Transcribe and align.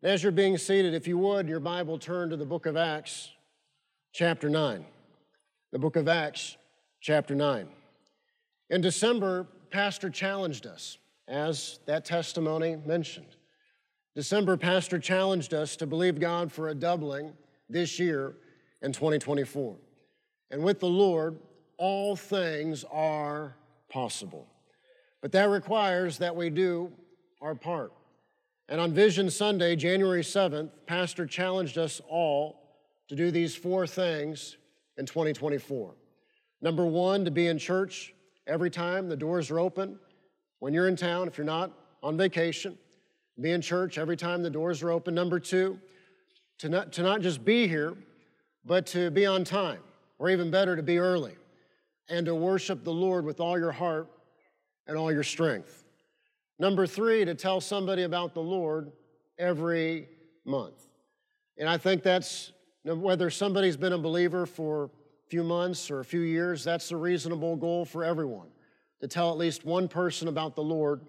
As 0.00 0.22
you're 0.22 0.30
being 0.30 0.56
seated, 0.58 0.94
if 0.94 1.08
you 1.08 1.18
would, 1.18 1.48
your 1.48 1.58
Bible 1.58 1.98
turn 1.98 2.30
to 2.30 2.36
the 2.36 2.46
book 2.46 2.66
of 2.66 2.76
Acts, 2.76 3.30
chapter 4.12 4.48
9. 4.48 4.84
The 5.72 5.78
book 5.80 5.96
of 5.96 6.06
Acts, 6.06 6.56
chapter 7.00 7.34
9. 7.34 7.66
In 8.70 8.80
December, 8.80 9.48
Pastor 9.72 10.08
challenged 10.08 10.66
us, 10.66 10.98
as 11.26 11.80
that 11.86 12.04
testimony 12.04 12.76
mentioned. 12.86 13.26
December, 14.14 14.56
Pastor 14.56 15.00
challenged 15.00 15.52
us 15.52 15.74
to 15.74 15.84
believe 15.84 16.20
God 16.20 16.52
for 16.52 16.68
a 16.68 16.74
doubling 16.76 17.32
this 17.68 17.98
year 17.98 18.36
in 18.82 18.92
2024. 18.92 19.74
And 20.52 20.62
with 20.62 20.78
the 20.78 20.86
Lord, 20.86 21.40
all 21.76 22.14
things 22.14 22.84
are 22.92 23.56
possible. 23.88 24.46
But 25.22 25.32
that 25.32 25.50
requires 25.50 26.18
that 26.18 26.36
we 26.36 26.50
do 26.50 26.92
our 27.40 27.56
part. 27.56 27.92
And 28.68 28.80
on 28.80 28.92
Vision 28.92 29.30
Sunday, 29.30 29.76
January 29.76 30.22
7th, 30.22 30.70
Pastor 30.86 31.24
challenged 31.24 31.78
us 31.78 32.02
all 32.06 32.60
to 33.08 33.16
do 33.16 33.30
these 33.30 33.56
four 33.56 33.86
things 33.86 34.58
in 34.98 35.06
2024. 35.06 35.94
Number 36.60 36.84
one, 36.84 37.24
to 37.24 37.30
be 37.30 37.46
in 37.46 37.58
church 37.58 38.12
every 38.46 38.70
time 38.70 39.08
the 39.08 39.16
doors 39.16 39.50
are 39.50 39.58
open. 39.58 39.98
When 40.58 40.74
you're 40.74 40.88
in 40.88 40.96
town, 40.96 41.28
if 41.28 41.38
you're 41.38 41.46
not 41.46 41.72
on 42.02 42.18
vacation, 42.18 42.76
be 43.40 43.52
in 43.52 43.62
church 43.62 43.96
every 43.96 44.16
time 44.16 44.42
the 44.42 44.50
doors 44.50 44.82
are 44.82 44.90
open. 44.90 45.14
Number 45.14 45.40
two, 45.40 45.78
to 46.58 46.68
not, 46.68 46.92
to 46.94 47.02
not 47.02 47.22
just 47.22 47.44
be 47.44 47.68
here, 47.68 47.96
but 48.66 48.84
to 48.88 49.10
be 49.10 49.24
on 49.24 49.44
time, 49.44 49.80
or 50.18 50.28
even 50.28 50.50
better, 50.50 50.76
to 50.76 50.82
be 50.82 50.98
early, 50.98 51.36
and 52.08 52.26
to 52.26 52.34
worship 52.34 52.84
the 52.84 52.92
Lord 52.92 53.24
with 53.24 53.40
all 53.40 53.58
your 53.58 53.72
heart 53.72 54.08
and 54.86 54.96
all 54.96 55.10
your 55.10 55.22
strength. 55.22 55.84
Number 56.58 56.86
three, 56.86 57.24
to 57.24 57.34
tell 57.34 57.60
somebody 57.60 58.02
about 58.02 58.34
the 58.34 58.42
Lord 58.42 58.92
every 59.38 60.08
month. 60.44 60.88
And 61.56 61.68
I 61.68 61.78
think 61.78 62.02
that's 62.02 62.52
whether 62.84 63.30
somebody's 63.30 63.76
been 63.76 63.92
a 63.92 63.98
believer 63.98 64.46
for 64.46 64.84
a 64.84 65.28
few 65.28 65.42
months 65.42 65.90
or 65.90 66.00
a 66.00 66.04
few 66.04 66.20
years, 66.20 66.64
that's 66.64 66.90
a 66.90 66.96
reasonable 66.96 67.56
goal 67.56 67.84
for 67.84 68.02
everyone 68.04 68.48
to 69.00 69.08
tell 69.08 69.30
at 69.30 69.38
least 69.38 69.64
one 69.64 69.88
person 69.88 70.28
about 70.28 70.56
the 70.56 70.62
Lord 70.62 71.02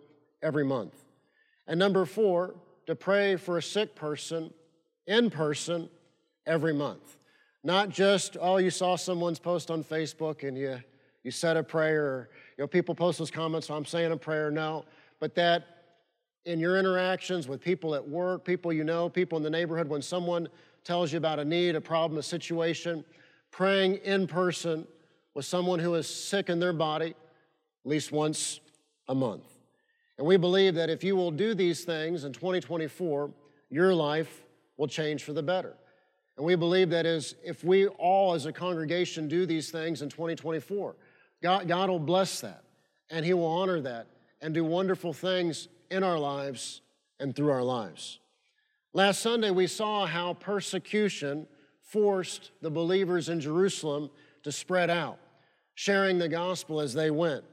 every 0.43 0.65
month. 0.65 0.93
And 1.67 1.79
number 1.79 2.05
four, 2.05 2.55
to 2.87 2.95
pray 2.95 3.35
for 3.35 3.57
a 3.57 3.61
sick 3.61 3.95
person 3.95 4.51
in 5.07 5.29
person 5.29 5.89
every 6.45 6.73
month. 6.73 7.17
Not 7.63 7.89
just, 7.89 8.37
oh, 8.39 8.57
you 8.57 8.69
saw 8.69 8.95
someone's 8.95 9.39
post 9.39 9.69
on 9.69 9.83
Facebook 9.83 10.47
and 10.47 10.57
you, 10.57 10.79
you 11.23 11.31
said 11.31 11.57
a 11.57 11.63
prayer, 11.63 12.05
or, 12.05 12.29
you 12.57 12.63
know, 12.63 12.67
people 12.67 12.95
post 12.95 13.19
those 13.19 13.31
comments, 13.31 13.67
so 13.67 13.75
I'm 13.75 13.85
saying 13.85 14.11
a 14.11 14.17
prayer. 14.17 14.49
No, 14.49 14.85
but 15.19 15.35
that 15.35 15.65
in 16.45 16.59
your 16.59 16.77
interactions 16.77 17.47
with 17.47 17.61
people 17.61 17.93
at 17.95 18.07
work, 18.07 18.45
people 18.45 18.71
you 18.73 18.83
know, 18.83 19.09
people 19.09 19.37
in 19.37 19.43
the 19.43 19.49
neighborhood, 19.49 19.87
when 19.87 20.01
someone 20.01 20.47
tells 20.83 21.11
you 21.11 21.17
about 21.17 21.39
a 21.39 21.45
need, 21.45 21.75
a 21.75 21.81
problem, 21.81 22.17
a 22.17 22.23
situation, 22.23 23.03
praying 23.51 23.95
in 23.97 24.27
person 24.27 24.87
with 25.33 25.45
someone 25.45 25.79
who 25.79 25.95
is 25.95 26.07
sick 26.07 26.49
in 26.49 26.59
their 26.59 26.73
body 26.73 27.09
at 27.09 27.89
least 27.89 28.11
once 28.11 28.59
a 29.07 29.15
month. 29.15 29.43
And 30.17 30.27
we 30.27 30.37
believe 30.37 30.75
that 30.75 30.89
if 30.89 31.03
you 31.03 31.15
will 31.15 31.31
do 31.31 31.53
these 31.53 31.85
things 31.85 32.23
in 32.23 32.33
2024, 32.33 33.31
your 33.69 33.93
life 33.93 34.43
will 34.77 34.87
change 34.87 35.23
for 35.23 35.33
the 35.33 35.43
better. 35.43 35.75
And 36.35 36.45
we 36.45 36.55
believe 36.55 36.89
that 36.89 37.05
is 37.05 37.35
if 37.43 37.63
we 37.63 37.87
all 37.87 38.33
as 38.33 38.45
a 38.45 38.51
congregation 38.51 39.27
do 39.27 39.45
these 39.45 39.71
things 39.71 40.01
in 40.01 40.09
2024, 40.09 40.95
God, 41.41 41.67
God 41.67 41.89
will 41.89 41.99
bless 41.99 42.41
that 42.41 42.63
and 43.09 43.25
He 43.25 43.33
will 43.33 43.45
honor 43.45 43.81
that 43.81 44.07
and 44.41 44.53
do 44.53 44.63
wonderful 44.63 45.13
things 45.13 45.67
in 45.89 46.03
our 46.03 46.17
lives 46.17 46.81
and 47.19 47.35
through 47.35 47.51
our 47.51 47.63
lives. 47.63 48.19
Last 48.93 49.21
Sunday, 49.21 49.51
we 49.51 49.67
saw 49.67 50.05
how 50.05 50.33
persecution 50.33 51.47
forced 51.81 52.51
the 52.61 52.71
believers 52.71 53.29
in 53.29 53.39
Jerusalem 53.39 54.09
to 54.43 54.51
spread 54.51 54.89
out, 54.89 55.19
sharing 55.75 56.17
the 56.17 56.29
gospel 56.29 56.79
as 56.79 56.93
they 56.93 57.11
went. 57.11 57.43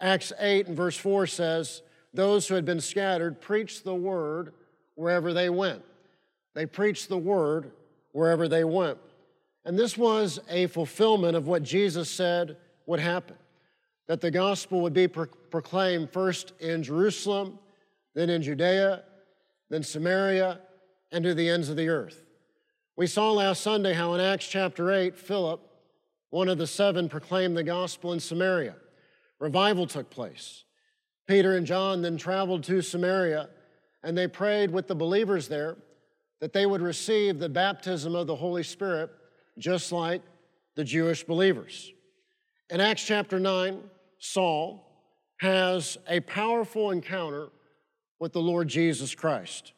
Acts 0.00 0.32
8 0.38 0.68
and 0.68 0.76
verse 0.76 0.96
4 0.96 1.26
says, 1.26 1.82
Those 2.14 2.46
who 2.46 2.54
had 2.54 2.64
been 2.64 2.80
scattered 2.80 3.40
preached 3.40 3.84
the 3.84 3.94
word 3.94 4.52
wherever 4.94 5.32
they 5.32 5.50
went. 5.50 5.82
They 6.54 6.66
preached 6.66 7.08
the 7.08 7.18
word 7.18 7.72
wherever 8.12 8.48
they 8.48 8.64
went. 8.64 8.98
And 9.64 9.78
this 9.78 9.96
was 9.96 10.40
a 10.48 10.66
fulfillment 10.66 11.36
of 11.36 11.46
what 11.46 11.62
Jesus 11.62 12.10
said 12.10 12.56
would 12.86 13.00
happen 13.00 13.36
that 14.08 14.22
the 14.22 14.30
gospel 14.30 14.80
would 14.80 14.94
be 14.94 15.06
pro- 15.06 15.26
proclaimed 15.50 16.10
first 16.10 16.52
in 16.60 16.82
Jerusalem, 16.82 17.58
then 18.14 18.30
in 18.30 18.42
Judea, 18.42 19.02
then 19.70 19.82
Samaria, 19.82 20.60
and 21.12 21.24
to 21.24 21.34
the 21.34 21.48
ends 21.48 21.68
of 21.68 21.76
the 21.76 21.88
earth. 21.88 22.24
We 22.96 23.06
saw 23.06 23.32
last 23.32 23.62
Sunday 23.62 23.94
how 23.94 24.14
in 24.14 24.20
Acts 24.20 24.48
chapter 24.48 24.90
8, 24.92 25.16
Philip, 25.16 25.60
one 26.30 26.48
of 26.48 26.58
the 26.58 26.66
seven, 26.66 27.08
proclaimed 27.08 27.56
the 27.56 27.62
gospel 27.62 28.12
in 28.12 28.20
Samaria. 28.20 28.74
Revival 29.38 29.86
took 29.86 30.10
place. 30.10 30.64
Peter 31.26 31.56
and 31.56 31.66
John 31.66 32.02
then 32.02 32.16
traveled 32.16 32.64
to 32.64 32.82
Samaria 32.82 33.48
and 34.02 34.16
they 34.16 34.26
prayed 34.26 34.70
with 34.70 34.88
the 34.88 34.94
believers 34.94 35.48
there 35.48 35.76
that 36.40 36.52
they 36.52 36.66
would 36.66 36.80
receive 36.80 37.38
the 37.38 37.48
baptism 37.48 38.14
of 38.14 38.26
the 38.26 38.36
Holy 38.36 38.62
Spirit 38.62 39.10
just 39.58 39.92
like 39.92 40.22
the 40.74 40.84
Jewish 40.84 41.24
believers. 41.24 41.92
In 42.70 42.80
Acts 42.80 43.04
chapter 43.04 43.38
9, 43.38 43.80
Saul 44.18 44.87
has 45.38 45.98
a 46.08 46.20
powerful 46.20 46.90
encounter 46.90 47.48
with 48.18 48.32
the 48.32 48.40
Lord 48.40 48.68
Jesus 48.68 49.14
Christ. 49.14 49.72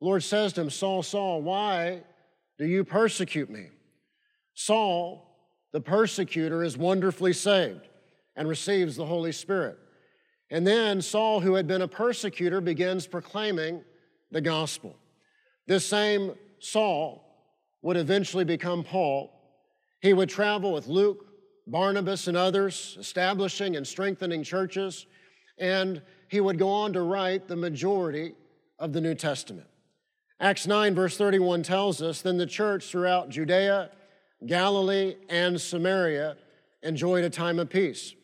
The 0.00 0.06
Lord 0.06 0.22
says 0.22 0.52
to 0.54 0.62
him, 0.62 0.70
Saul, 0.70 1.02
Saul, 1.02 1.42
why 1.42 2.02
do 2.58 2.66
you 2.66 2.84
persecute 2.84 3.50
me? 3.50 3.66
Saul, 4.54 5.36
the 5.72 5.80
persecutor, 5.80 6.64
is 6.64 6.76
wonderfully 6.76 7.32
saved 7.32 7.88
and 8.34 8.48
receives 8.48 8.96
the 8.96 9.06
Holy 9.06 9.32
Spirit. 9.32 9.78
And 10.50 10.66
then 10.66 11.00
Saul, 11.02 11.40
who 11.40 11.54
had 11.54 11.66
been 11.66 11.82
a 11.82 11.88
persecutor, 11.88 12.60
begins 12.60 13.06
proclaiming 13.06 13.84
the 14.30 14.40
gospel. 14.40 14.96
This 15.66 15.86
same 15.86 16.34
Saul 16.58 17.24
would 17.82 17.96
eventually 17.96 18.44
become 18.44 18.82
Paul. 18.82 19.30
He 20.00 20.12
would 20.12 20.28
travel 20.28 20.72
with 20.72 20.88
Luke 20.88 21.27
Barnabas 21.70 22.28
and 22.28 22.36
others, 22.36 22.96
establishing 22.98 23.76
and 23.76 23.86
strengthening 23.86 24.42
churches, 24.42 25.06
and 25.58 26.00
he 26.28 26.40
would 26.40 26.58
go 26.58 26.68
on 26.68 26.92
to 26.94 27.02
write 27.02 27.46
the 27.46 27.56
majority 27.56 28.32
of 28.78 28.92
the 28.92 29.00
New 29.00 29.14
Testament. 29.14 29.66
Acts 30.40 30.66
9, 30.66 30.94
verse 30.94 31.16
31 31.16 31.62
tells 31.62 32.00
us 32.00 32.22
then 32.22 32.38
the 32.38 32.46
church 32.46 32.86
throughout 32.86 33.28
Judea, 33.28 33.90
Galilee, 34.46 35.16
and 35.28 35.60
Samaria 35.60 36.36
enjoyed 36.82 37.24
a 37.24 37.30
time 37.30 37.58
of 37.58 37.68
peace. 37.68 38.14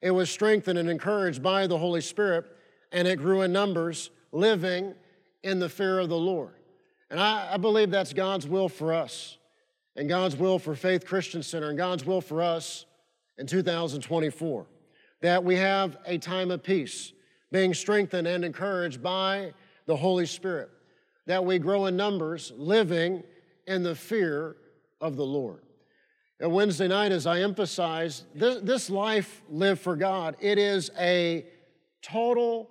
It 0.00 0.10
was 0.10 0.28
strengthened 0.28 0.78
and 0.78 0.90
encouraged 0.90 1.42
by 1.42 1.66
the 1.66 1.78
Holy 1.78 2.00
Spirit, 2.00 2.44
and 2.90 3.06
it 3.06 3.16
grew 3.16 3.42
in 3.42 3.52
numbers, 3.52 4.10
living 4.32 4.94
in 5.42 5.60
the 5.60 5.68
fear 5.68 6.00
of 6.00 6.08
the 6.08 6.18
Lord. 6.18 6.54
And 7.10 7.20
I, 7.20 7.54
I 7.54 7.56
believe 7.56 7.90
that's 7.90 8.12
God's 8.12 8.48
will 8.48 8.68
for 8.68 8.92
us 8.92 9.38
and 9.96 10.08
God's 10.08 10.36
will 10.36 10.58
for 10.58 10.74
Faith 10.74 11.06
Christian 11.06 11.42
Center 11.42 11.68
and 11.68 11.78
God's 11.78 12.04
will 12.04 12.20
for 12.20 12.42
us 12.42 12.86
in 13.38 13.46
2024. 13.46 14.66
That 15.20 15.44
we 15.44 15.56
have 15.56 15.98
a 16.06 16.18
time 16.18 16.50
of 16.50 16.62
peace, 16.62 17.12
being 17.50 17.74
strengthened 17.74 18.26
and 18.26 18.44
encouraged 18.44 19.02
by 19.02 19.52
the 19.86 19.96
Holy 19.96 20.26
Spirit. 20.26 20.70
that 21.26 21.44
we 21.44 21.56
grow 21.56 21.86
in 21.86 21.96
numbers, 21.96 22.52
living 22.56 23.22
in 23.68 23.84
the 23.84 23.94
fear 23.94 24.56
of 25.00 25.14
the 25.14 25.24
Lord. 25.24 25.62
And 26.40 26.52
Wednesday 26.52 26.88
night, 26.88 27.12
as 27.12 27.28
I 27.28 27.42
emphasized, 27.42 28.24
this, 28.34 28.60
this 28.62 28.90
life 28.90 29.42
lived 29.48 29.80
for 29.80 29.94
God, 29.94 30.34
it 30.40 30.58
is 30.58 30.90
a 30.98 31.46
total 32.02 32.68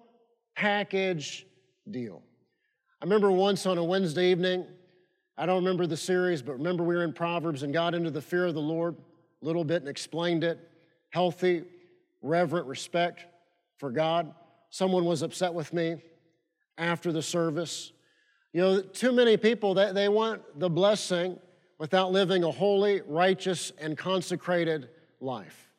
package 0.58 1.46
deal. 1.90 2.22
I 3.02 3.06
remember 3.06 3.32
once 3.32 3.66
on 3.66 3.78
a 3.78 3.84
Wednesday 3.84 4.30
evening, 4.30 4.66
I 5.38 5.46
don't 5.46 5.58
remember 5.58 5.88
the 5.88 5.98
series, 5.98 6.42
but 6.42 6.54
remember 6.54 6.84
we 6.84 6.96
were 6.96 7.04
in 7.04 7.14
Proverbs 7.14 7.64
and 7.64 7.74
got 7.74 7.96
into 7.96 8.12
the 8.12 8.22
fear 8.22 8.46
of 8.46 8.54
the 8.54 8.62
Lord 8.62 8.96
a 9.42 9.46
little 9.46 9.64
bit 9.64 9.82
and 9.82 9.90
explained 9.90 10.44
it. 10.44 10.60
Healthy, 11.10 11.64
reverent 12.22 12.68
respect 12.68 13.26
for 13.78 13.92
God. 13.92 14.34
Someone 14.70 15.06
was 15.06 15.22
upset 15.22 15.54
with 15.54 15.74
me 15.74 15.98
after 16.78 17.12
the 17.12 17.22
service. 17.22 17.92
You 18.54 18.62
know, 18.62 18.82
too 18.82 19.12
many 19.12 19.38
people, 19.38 19.74
they, 19.74 19.92
they 19.92 20.10
want 20.10 20.60
the 20.60 20.70
blessing 20.70 21.40
without 21.78 22.12
living 22.12 22.44
a 22.44 22.52
holy, 22.52 23.02
righteous, 23.02 23.72
and 23.80 23.98
consecrated 23.98 24.90
life. 25.20 25.70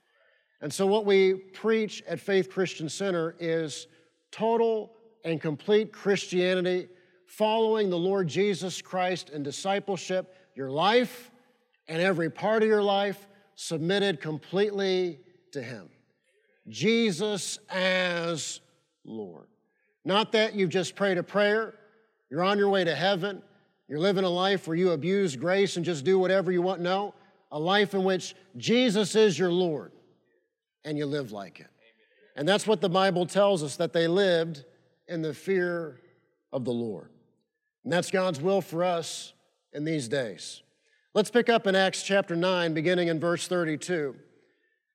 And 0.61 0.73
so, 0.73 0.87
what 0.87 1.05
we 1.05 1.35
preach 1.35 2.03
at 2.09 2.21
Faith 2.21 2.51
Christian 2.51 2.89
Center 2.89 3.35
is 3.39 3.87
total 4.31 4.93
and 5.25 5.41
complete 5.41 5.93
Christianity, 5.93 6.89
following 7.37 7.89
the 7.89 7.99
Lord 7.99 8.29
Jesus 8.29 8.83
Christ 8.83 9.31
in 9.31 9.43
discipleship, 9.43 10.37
your 10.55 10.71
life 10.71 11.31
and 11.89 12.03
every 12.03 12.29
part 12.29 12.63
of 12.63 12.69
your 12.69 12.83
life 12.83 13.27
submitted 13.55 14.21
completely 14.21 15.19
to 15.53 15.63
Him. 15.63 15.89
Jesus 16.69 17.59
as 17.71 18.61
Lord. 19.05 19.47
Not 20.05 20.33
that 20.33 20.55
you've 20.55 20.71
just 20.71 20.95
prayed 20.95 21.17
a 21.17 21.23
prayer, 21.23 21.75
you're 22.31 22.45
on 22.45 22.59
your 22.59 22.69
way 22.69 22.85
to 22.85 22.95
heaven, 22.95 23.43
you're 23.89 23.99
living 23.99 24.25
a 24.25 24.31
life 24.31 24.69
where 24.69 24.77
you 24.77 24.91
abuse 24.91 25.35
grace 25.35 25.77
and 25.77 25.87
just 25.87 26.05
do 26.05 26.19
whatever 26.19 26.53
you 26.53 26.61
want. 26.61 26.83
No, 26.83 27.15
a 27.51 27.59
life 27.59 27.95
in 27.95 28.05
which 28.05 28.35
Jesus 28.59 29.15
is 29.15 29.39
your 29.39 29.53
Lord 29.53 29.93
and 30.85 30.99
you 30.99 31.07
live 31.07 31.33
like 31.33 31.61
it. 31.61 31.71
And 32.37 32.47
that's 32.47 32.67
what 32.67 32.83
the 32.83 32.91
Bible 32.91 33.25
tells 33.25 33.63
us 33.63 33.77
that 33.77 33.95
they 33.95 34.07
lived 34.07 34.65
in 35.09 35.23
the 35.23 35.33
fear 35.33 35.99
of 36.53 36.67
the 36.67 36.73
Lord. 36.73 37.12
And 37.85 37.93
that's 37.93 38.11
God's 38.11 38.41
will 38.41 38.61
for 38.61 38.85
us 38.85 39.33
in 39.73 39.85
these 39.85 40.09
days. 40.09 40.63
Let's 41.15 41.31
pick 41.31 41.49
up 41.49 41.67
in 41.67 41.75
Acts 41.75 42.03
chapter 42.03 42.37
9, 42.37 42.73
beginning 42.75 43.09
in 43.09 43.21
verse 43.21 43.47
32. 43.49 44.17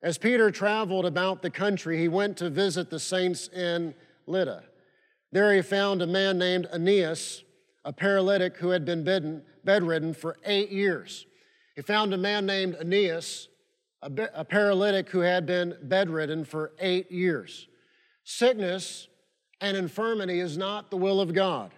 As 0.01 0.17
Peter 0.17 0.51
traveled 0.51 1.05
about 1.05 1.41
the 1.41 1.49
country, 1.49 1.99
he 1.99 2.07
went 2.07 2.37
to 2.37 2.49
visit 2.49 2.89
the 2.89 2.99
saints 2.99 3.47
in 3.49 3.93
Lydda. 4.25 4.63
There 5.31 5.53
he 5.53 5.61
found 5.61 6.01
a 6.01 6.07
man 6.07 6.37
named 6.37 6.67
Aeneas, 6.71 7.43
a 7.83 7.91
paralytic 7.91 8.57
who 8.57 8.69
had 8.69 8.85
been 8.85 9.03
bedridden, 9.03 9.43
bedridden 9.63 10.13
for 10.13 10.37
eight 10.45 10.71
years. 10.71 11.25
He 11.75 11.81
found 11.81 12.13
a 12.13 12.17
man 12.17 12.45
named 12.45 12.75
Aeneas, 12.79 13.49
a, 14.01 14.11
a 14.33 14.45
paralytic 14.45 15.09
who 15.09 15.19
had 15.19 15.45
been 15.45 15.75
bedridden 15.83 16.45
for 16.45 16.71
eight 16.79 17.11
years. 17.11 17.67
Sickness 18.23 19.07
and 19.61 19.75
infirmity 19.75 20.39
is 20.39 20.57
not 20.57 20.89
the 20.89 20.97
will 20.97 21.19
of 21.19 21.33
God, 21.33 21.71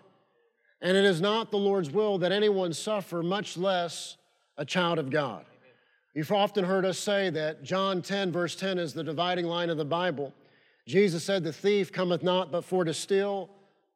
and 0.81 0.95
it 0.95 1.05
is 1.05 1.21
not 1.21 1.51
the 1.51 1.57
Lord's 1.57 1.91
will 1.91 2.17
that 2.19 2.31
anyone 2.31 2.73
suffer, 2.73 3.21
much 3.21 3.57
less 3.57 4.17
a 4.57 4.65
child 4.65 4.99
of 4.99 5.09
God. 5.09 5.45
You've 6.13 6.31
often 6.31 6.63
heard 6.63 6.85
us 6.85 6.97
say 6.97 7.29
that 7.29 7.63
John 7.63 8.01
10, 8.01 8.31
verse 8.31 8.55
10, 8.55 8.79
is 8.79 8.93
the 8.93 9.03
dividing 9.03 9.45
line 9.45 9.69
of 9.69 9.77
the 9.77 9.85
Bible. 9.85 10.33
Jesus 10.87 11.23
said, 11.23 11.43
The 11.43 11.53
thief 11.53 11.91
cometh 11.91 12.23
not 12.23 12.51
but 12.51 12.65
for 12.65 12.83
to 12.83 12.93
steal, 12.93 13.49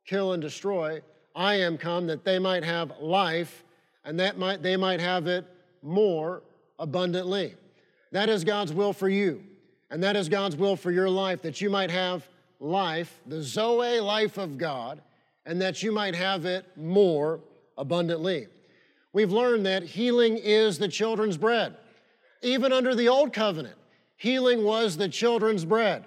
kill, 0.05 0.33
and 0.33 0.41
destroy. 0.41 1.01
I 1.35 1.55
am 1.55 1.77
come 1.77 2.07
that 2.07 2.23
they 2.23 2.37
might 2.37 2.63
have 2.63 2.93
life, 2.99 3.63
and 4.05 4.19
that 4.19 4.37
might, 4.37 4.61
they 4.61 4.77
might 4.77 4.99
have 4.99 5.27
it 5.27 5.45
more 5.81 6.43
abundantly. 6.77 7.55
That 8.11 8.29
is 8.29 8.43
God's 8.43 8.71
will 8.71 8.93
for 8.93 9.09
you, 9.09 9.43
and 9.89 10.03
that 10.03 10.15
is 10.15 10.29
God's 10.29 10.55
will 10.55 10.75
for 10.75 10.91
your 10.91 11.09
life, 11.09 11.41
that 11.41 11.61
you 11.61 11.69
might 11.69 11.89
have 11.89 12.27
life, 12.59 13.19
the 13.25 13.41
Zoe 13.41 13.99
life 13.99 14.37
of 14.37 14.57
God, 14.57 15.01
and 15.45 15.61
that 15.61 15.83
you 15.83 15.91
might 15.91 16.15
have 16.15 16.45
it 16.45 16.65
more 16.75 17.41
abundantly. 17.77 18.47
We've 19.11 19.31
learned 19.31 19.65
that 19.65 19.83
healing 19.83 20.37
is 20.37 20.79
the 20.79 20.87
children's 20.87 21.37
bread. 21.37 21.75
Even 22.41 22.73
under 22.73 22.95
the 22.95 23.09
old 23.09 23.31
covenant, 23.31 23.77
healing 24.17 24.63
was 24.63 24.97
the 24.97 25.09
children's 25.09 25.65
bread. 25.65 26.05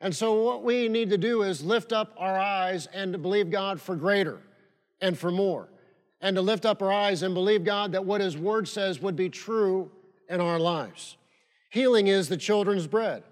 And 0.00 0.14
so, 0.14 0.34
what 0.42 0.64
we 0.64 0.88
need 0.88 1.10
to 1.10 1.18
do 1.18 1.42
is 1.42 1.62
lift 1.62 1.92
up 1.92 2.12
our 2.18 2.38
eyes 2.38 2.86
and 2.92 3.12
to 3.12 3.18
believe 3.18 3.50
God 3.50 3.80
for 3.80 3.94
greater 3.94 4.40
and 5.00 5.16
for 5.16 5.30
more. 5.30 5.68
And 6.20 6.36
to 6.36 6.42
lift 6.42 6.66
up 6.66 6.82
our 6.82 6.92
eyes 6.92 7.22
and 7.22 7.34
believe 7.34 7.64
God 7.64 7.92
that 7.92 8.04
what 8.04 8.20
His 8.20 8.36
Word 8.36 8.68
says 8.68 9.00
would 9.00 9.16
be 9.16 9.28
true 9.28 9.90
in 10.28 10.40
our 10.40 10.58
lives. 10.58 11.16
Healing 11.70 12.08
is 12.08 12.28
the 12.28 12.36
children's 12.36 12.86
bread. 12.86 13.22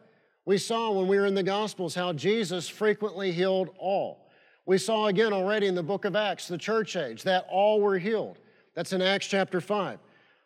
We 0.44 0.58
saw 0.58 0.92
when 0.92 1.06
we 1.06 1.18
were 1.18 1.26
in 1.26 1.34
the 1.34 1.42
Gospels 1.42 1.94
how 1.94 2.12
Jesus 2.12 2.68
frequently 2.68 3.32
healed 3.32 3.70
all. 3.78 4.29
We 4.66 4.78
saw 4.78 5.06
again 5.06 5.32
already 5.32 5.66
in 5.66 5.74
the 5.74 5.82
book 5.82 6.04
of 6.04 6.14
Acts, 6.14 6.48
the 6.48 6.58
church 6.58 6.96
age, 6.96 7.22
that 7.22 7.46
all 7.50 7.80
were 7.80 7.98
healed. 7.98 8.38
That's 8.74 8.92
in 8.92 9.02
Acts 9.02 9.26
chapter 9.26 9.60
5. 9.60 9.98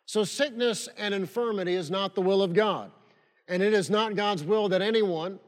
So, 0.05 0.23
sickness 0.23 0.87
and 0.97 1.13
infirmity 1.13 1.73
is 1.73 1.89
not 1.89 2.15
the 2.15 2.21
will 2.21 2.41
of 2.41 2.53
God. 2.53 2.91
And 3.47 3.61
it 3.61 3.73
is 3.73 3.89
not 3.89 4.15
God's 4.15 4.43
will 4.43 4.69
that 4.69 4.81
anyone, 4.81 5.39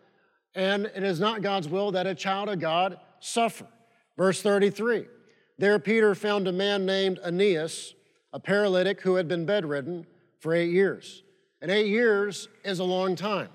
and 0.55 0.85
it 0.85 1.03
is 1.03 1.19
not 1.19 1.41
God's 1.41 1.67
will 1.67 1.91
that 1.91 2.07
a 2.07 2.15
child 2.15 2.49
of 2.49 2.59
God 2.59 2.99
suffer. 3.19 3.67
Verse 4.17 4.41
33 4.41 5.05
There 5.57 5.79
Peter 5.79 6.15
found 6.15 6.47
a 6.47 6.51
man 6.51 6.85
named 6.85 7.19
Aeneas, 7.23 7.93
a 8.33 8.39
paralytic 8.39 9.01
who 9.01 9.15
had 9.15 9.27
been 9.27 9.45
bedridden 9.45 10.05
for 10.39 10.53
eight 10.53 10.71
years. 10.71 11.23
And 11.61 11.71
eight 11.71 11.87
years 11.87 12.47
is 12.63 12.79
a 12.79 12.83
long 12.83 13.15
time. 13.15 13.49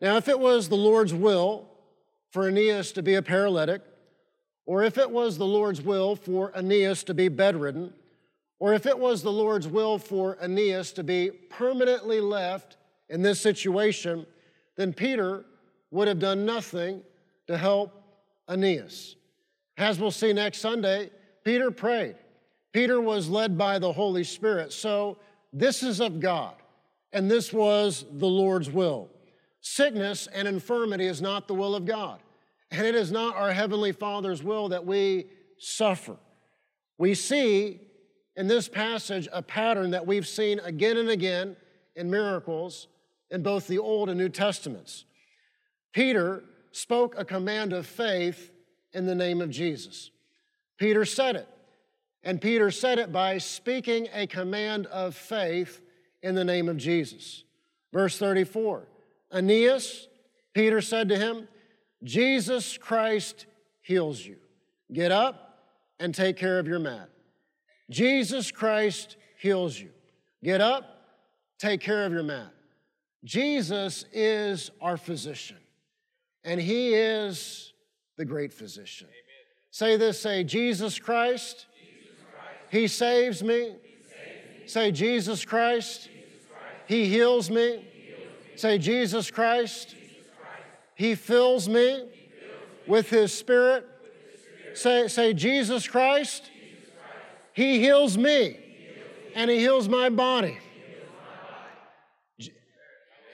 Now, 0.00 0.16
if 0.16 0.28
it 0.28 0.38
was 0.38 0.68
the 0.68 0.76
Lord's 0.76 1.14
will 1.14 1.68
for 2.30 2.48
Aeneas 2.48 2.92
to 2.92 3.02
be 3.02 3.14
a 3.14 3.22
paralytic, 3.22 3.82
or 4.66 4.82
if 4.84 4.98
it 4.98 5.10
was 5.10 5.38
the 5.38 5.46
Lord's 5.46 5.80
will 5.80 6.16
for 6.16 6.52
Aeneas 6.54 7.04
to 7.04 7.14
be 7.14 7.28
bedridden, 7.28 7.92
or 8.58 8.74
if 8.74 8.84
it 8.86 8.98
was 8.98 9.22
the 9.22 9.32
Lord's 9.32 9.68
will 9.68 9.98
for 9.98 10.36
Aeneas 10.42 10.92
to 10.92 11.04
be 11.04 11.30
permanently 11.30 12.20
left 12.20 12.76
in 13.08 13.22
this 13.22 13.40
situation, 13.40 14.26
then 14.76 14.92
Peter 14.92 15.44
would 15.90 16.08
have 16.08 16.18
done 16.18 16.44
nothing 16.44 17.02
to 17.46 17.56
help 17.56 18.02
Aeneas. 18.48 19.16
As 19.78 19.98
we'll 19.98 20.10
see 20.10 20.32
next 20.32 20.58
Sunday, 20.58 21.10
Peter 21.44 21.70
prayed. 21.70 22.16
Peter 22.72 23.00
was 23.00 23.28
led 23.28 23.56
by 23.56 23.78
the 23.78 23.92
Holy 23.92 24.24
Spirit. 24.24 24.72
So 24.72 25.18
this 25.52 25.82
is 25.82 26.00
of 26.00 26.20
God, 26.20 26.54
and 27.12 27.30
this 27.30 27.52
was 27.52 28.04
the 28.12 28.26
Lord's 28.26 28.70
will. 28.70 29.08
Sickness 29.60 30.28
and 30.28 30.46
infirmity 30.46 31.06
is 31.06 31.22
not 31.22 31.48
the 31.48 31.54
will 31.54 31.74
of 31.74 31.86
God, 31.86 32.20
and 32.70 32.86
it 32.86 32.94
is 32.94 33.12
not 33.12 33.36
our 33.36 33.52
Heavenly 33.52 33.92
Father's 33.92 34.42
will 34.42 34.68
that 34.70 34.86
we 34.86 35.26
suffer. 35.58 36.16
We 36.98 37.14
see 37.14 37.80
in 38.36 38.48
this 38.48 38.68
passage 38.68 39.28
a 39.32 39.42
pattern 39.42 39.92
that 39.92 40.06
we've 40.06 40.26
seen 40.26 40.58
again 40.60 40.96
and 40.96 41.08
again 41.08 41.56
in 41.94 42.10
miracles 42.10 42.88
in 43.30 43.42
both 43.42 43.66
the 43.66 43.78
Old 43.78 44.08
and 44.08 44.18
New 44.18 44.28
Testaments. 44.28 45.04
Peter 45.92 46.44
spoke 46.72 47.14
a 47.16 47.24
command 47.24 47.72
of 47.72 47.86
faith 47.86 48.52
in 48.92 49.06
the 49.06 49.14
name 49.14 49.40
of 49.40 49.50
Jesus. 49.50 50.10
Peter 50.78 51.04
said 51.04 51.36
it, 51.36 51.48
and 52.22 52.40
Peter 52.40 52.70
said 52.70 52.98
it 52.98 53.12
by 53.12 53.38
speaking 53.38 54.08
a 54.12 54.26
command 54.26 54.86
of 54.86 55.14
faith 55.14 55.80
in 56.22 56.34
the 56.34 56.44
name 56.44 56.68
of 56.68 56.76
Jesus. 56.76 57.44
Verse 57.92 58.18
34 58.18 58.86
Aeneas, 59.32 60.06
Peter 60.54 60.80
said 60.80 61.08
to 61.08 61.16
him, 61.16 61.48
Jesus 62.06 62.78
Christ 62.78 63.46
heals 63.82 64.24
you. 64.24 64.36
Get 64.92 65.10
up 65.10 65.58
and 65.98 66.14
take 66.14 66.36
care 66.36 66.60
of 66.60 66.68
your 66.68 66.78
mat. 66.78 67.10
Jesus 67.90 68.52
Christ 68.52 69.16
heals 69.38 69.78
you. 69.78 69.90
Get 70.42 70.60
up, 70.60 70.84
take 71.58 71.80
care 71.80 72.06
of 72.06 72.12
your 72.12 72.22
mat. 72.22 72.52
Jesus 73.24 74.04
is 74.12 74.70
our 74.80 74.96
physician, 74.96 75.56
and 76.44 76.60
He 76.60 76.94
is 76.94 77.72
the 78.16 78.24
great 78.24 78.52
physician. 78.52 79.08
Amen. 79.08 79.24
Say 79.72 79.96
this 79.96 80.20
say, 80.20 80.44
Jesus 80.44 81.00
Christ, 81.00 81.66
Jesus 81.76 82.14
Christ. 82.32 82.70
He, 82.70 82.86
saves 82.86 83.42
me. 83.42 83.56
he 83.56 83.64
saves 83.64 84.60
me. 84.60 84.68
Say, 84.68 84.92
Jesus 84.92 85.44
Christ, 85.44 86.04
Jesus 86.04 86.46
Christ. 86.48 86.84
He, 86.86 87.08
heals 87.08 87.50
me. 87.50 87.56
he 87.56 88.00
heals 88.00 88.20
me. 88.44 88.56
Say, 88.56 88.78
Jesus 88.78 89.28
Christ. 89.28 89.95
He, 90.96 91.14
fills 91.14 91.68
me. 91.68 92.08
With 92.88 93.08
his 93.10 93.32
spirit. 93.32 93.86
Say, 94.74 95.08
say, 95.08 95.32
Jesus 95.32 95.88
Christ, 95.88 96.50
he 97.56 97.80
heals 97.80 98.18
me, 98.18 98.58
and 99.34 99.50
He 99.50 99.60
heals 99.60 99.88
my 99.88 100.10
body. 100.10 100.58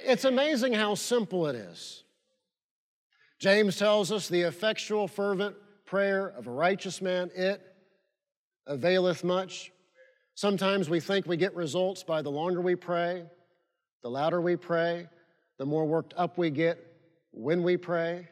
It's 0.05 0.25
amazing 0.25 0.75
how 0.75 0.95
simple 0.95 1.49
it 1.49 1.57
is. 1.57 2.05
James 3.41 3.77
tells 3.77 4.13
us 4.13 4.29
the 4.29 4.43
effectual, 4.43 5.09
fervent 5.09 5.57
prayer 5.87 6.29
of 6.29 6.47
a 6.47 6.53
righteous 6.53 7.03
man, 7.03 7.33
it 7.35 7.61
availeth 8.69 9.25
much. 9.25 9.73
Sometimes 10.37 10.89
we 10.89 11.01
think 11.01 11.27
we 11.27 11.37
get 11.37 11.53
results 11.57 12.05
by 12.05 12.23
the 12.23 12.31
longer 12.31 12.61
we 12.61 12.77
pray, 12.77 13.25
the 14.05 14.09
louder 14.09 14.41
we 14.41 14.55
pray, 14.55 15.09
the 15.59 15.67
more 15.67 15.85
worked 15.85 16.15
up 16.17 16.39
we 16.39 16.51
get 16.51 16.79
when 17.33 17.63
we 17.63 17.77
pray. 17.77 18.29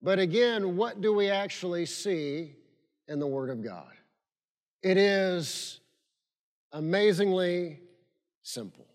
But 0.00 0.18
again, 0.18 0.76
what 0.76 1.00
do 1.00 1.12
we 1.12 1.28
actually 1.28 1.86
see 1.86 2.54
in 3.08 3.18
the 3.18 3.26
Word 3.26 3.50
of 3.50 3.62
God? 3.62 3.92
It 4.82 4.96
is 4.96 5.80
amazingly 6.72 7.80
simple. 8.42 8.86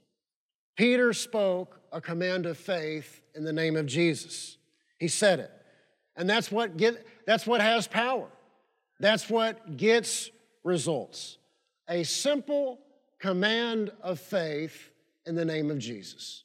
Peter 0.75 1.13
spoke 1.13 1.79
a 1.91 1.99
command 1.99 2.45
of 2.45 2.57
faith 2.57 3.21
in 3.35 3.43
the 3.43 3.53
name 3.53 3.75
of 3.75 3.85
Jesus. 3.85 4.57
He 4.97 5.07
said 5.07 5.39
it. 5.39 5.51
And 6.15 6.29
that's 6.29 6.51
what, 6.51 6.77
get, 6.77 7.05
that's 7.25 7.45
what 7.45 7.61
has 7.61 7.87
power. 7.87 8.27
That's 8.99 9.29
what 9.29 9.77
gets 9.77 10.29
results. 10.63 11.37
A 11.89 12.03
simple 12.03 12.79
command 13.19 13.91
of 14.01 14.19
faith 14.19 14.91
in 15.25 15.35
the 15.35 15.45
name 15.45 15.69
of 15.69 15.79
Jesus. 15.79 16.43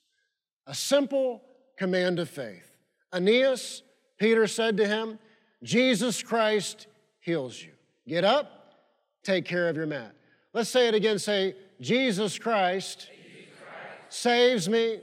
A 0.66 0.74
simple 0.74 1.42
command 1.76 2.18
of 2.18 2.28
faith. 2.28 2.67
Aeneas, 3.12 3.82
Peter 4.18 4.46
said 4.46 4.76
to 4.76 4.86
him, 4.86 5.18
Jesus 5.62 6.22
Christ 6.22 6.86
heals 7.20 7.60
you. 7.60 7.72
Get 8.06 8.24
up, 8.24 8.74
take 9.22 9.44
care 9.44 9.68
of 9.68 9.76
your 9.76 9.86
mat. 9.86 10.14
Let's 10.52 10.70
say 10.70 10.88
it 10.88 10.94
again. 10.94 11.18
Say, 11.18 11.54
Jesus 11.80 12.38
Christ, 12.38 13.08
Jesus 13.10 13.54
Christ 13.60 14.22
saves, 14.22 14.68
me. 14.68 15.00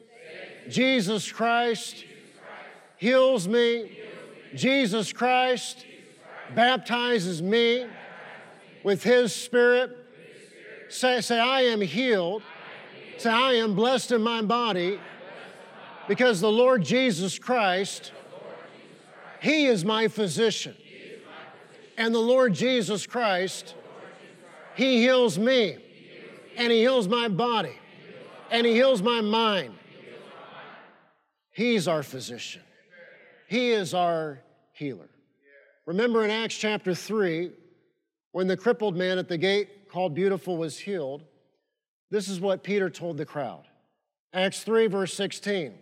saves. 0.63 0.75
Jesus 0.75 1.31
Christ, 1.31 1.95
Jesus 1.95 2.09
Christ 2.37 2.97
heals, 2.97 3.47
me. 3.47 3.77
heals 3.77 3.87
me. 3.87 4.57
Jesus 4.57 5.13
Christ, 5.13 5.77
Jesus 5.77 5.93
Christ 6.23 6.55
baptizes 6.55 7.41
me, 7.41 7.79
baptizes 7.79 7.89
me 7.89 8.83
with 8.83 9.03
His 9.03 9.35
Spirit. 9.35 9.89
With 9.89 9.97
his 9.97 10.49
spirit. 10.49 10.91
Say, 10.91 11.21
say, 11.21 11.39
I 11.39 11.61
am 11.61 11.81
healed. 11.81 12.41
I 12.41 12.45
am 12.45 13.05
healed. 13.05 13.21
Say, 13.21 13.29
I 13.29 13.53
am 13.53 13.75
blessed 13.75 14.11
in 14.11 14.21
my 14.21 14.41
body 14.41 14.99
because 16.07 16.39
the 16.41 16.51
Lord 16.51 16.83
Jesus 16.83 17.39
Christ, 17.39 18.11
He 19.41 19.65
is 19.65 19.83
my 19.83 20.07
physician. 20.07 20.75
And 21.97 22.13
the 22.13 22.19
Lord 22.19 22.53
Jesus 22.53 23.07
Christ, 23.07 23.73
He 24.75 25.01
heals 25.01 25.39
me, 25.39 25.77
and 26.57 26.71
He 26.71 26.79
heals 26.79 27.07
my 27.07 27.27
body, 27.27 27.77
and 28.51 28.67
He 28.67 28.73
heals 28.73 29.01
my 29.01 29.21
mind. 29.21 29.73
He's 31.51 31.87
our 31.87 32.03
physician, 32.03 32.61
He 33.47 33.71
is 33.71 33.93
our 33.93 34.41
healer. 34.73 35.09
Remember 35.85 36.25
in 36.25 36.31
Acts 36.31 36.55
chapter 36.55 36.95
3, 36.95 37.51
when 38.31 38.47
the 38.47 38.57
crippled 38.57 38.97
man 38.97 39.19
at 39.19 39.29
the 39.29 39.37
gate 39.37 39.87
called 39.87 40.15
Beautiful 40.15 40.57
was 40.57 40.79
healed, 40.79 41.23
this 42.09 42.27
is 42.27 42.39
what 42.39 42.63
Peter 42.63 42.89
told 42.89 43.17
the 43.17 43.25
crowd. 43.25 43.65
Acts 44.33 44.63
3, 44.63 44.87
verse 44.87 45.13
16 45.13 45.75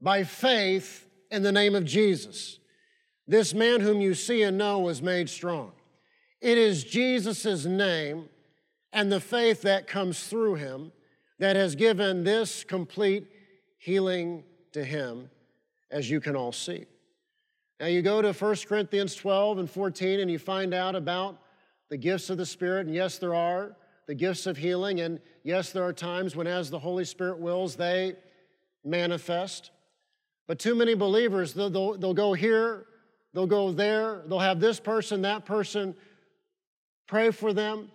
by 0.00 0.24
faith 0.24 1.06
in 1.30 1.42
the 1.42 1.52
name 1.52 1.74
of 1.74 1.84
Jesus. 1.84 2.58
This 3.26 3.54
man 3.54 3.80
whom 3.80 4.00
you 4.00 4.14
see 4.14 4.42
and 4.42 4.58
know 4.58 4.80
was 4.80 5.02
made 5.02 5.28
strong. 5.28 5.72
It 6.40 6.58
is 6.58 6.84
Jesus' 6.84 7.64
name 7.64 8.28
and 8.92 9.12
the 9.12 9.20
faith 9.20 9.62
that 9.62 9.86
comes 9.86 10.26
through 10.26 10.56
him 10.56 10.92
that 11.38 11.56
has 11.56 11.74
given 11.74 12.24
this 12.24 12.64
complete 12.64 13.26
healing 13.78 14.44
to 14.72 14.84
him, 14.84 15.30
as 15.90 16.10
you 16.10 16.20
can 16.20 16.36
all 16.36 16.52
see. 16.52 16.86
Now, 17.78 17.86
you 17.86 18.02
go 18.02 18.20
to 18.20 18.32
1 18.32 18.56
Corinthians 18.68 19.14
12 19.14 19.58
and 19.58 19.70
14 19.70 20.20
and 20.20 20.30
you 20.30 20.38
find 20.38 20.74
out 20.74 20.94
about 20.94 21.38
the 21.88 21.96
gifts 21.96 22.30
of 22.30 22.36
the 22.36 22.46
Spirit, 22.46 22.86
and 22.86 22.94
yes, 22.94 23.18
there 23.18 23.34
are 23.34 23.76
the 24.06 24.14
gifts 24.14 24.46
of 24.46 24.56
healing, 24.56 25.00
and 25.00 25.20
yes, 25.44 25.72
there 25.72 25.82
are 25.82 25.92
times 25.92 26.36
when, 26.36 26.46
as 26.46 26.70
the 26.70 26.78
Holy 26.78 27.04
Spirit 27.04 27.38
wills, 27.38 27.74
they 27.76 28.16
manifest. 28.84 29.70
But 30.50 30.58
too 30.58 30.74
many 30.74 30.94
believers, 30.94 31.54
they'll, 31.54 31.70
they'll, 31.70 31.96
they'll 31.96 32.12
go 32.12 32.32
here, 32.32 32.84
they'll 33.32 33.46
go 33.46 33.70
there, 33.70 34.22
they'll 34.26 34.40
have 34.40 34.58
this 34.58 34.80
person, 34.80 35.22
that 35.22 35.46
person 35.46 35.94
pray 37.06 37.30
for 37.30 37.52
them, 37.52 37.88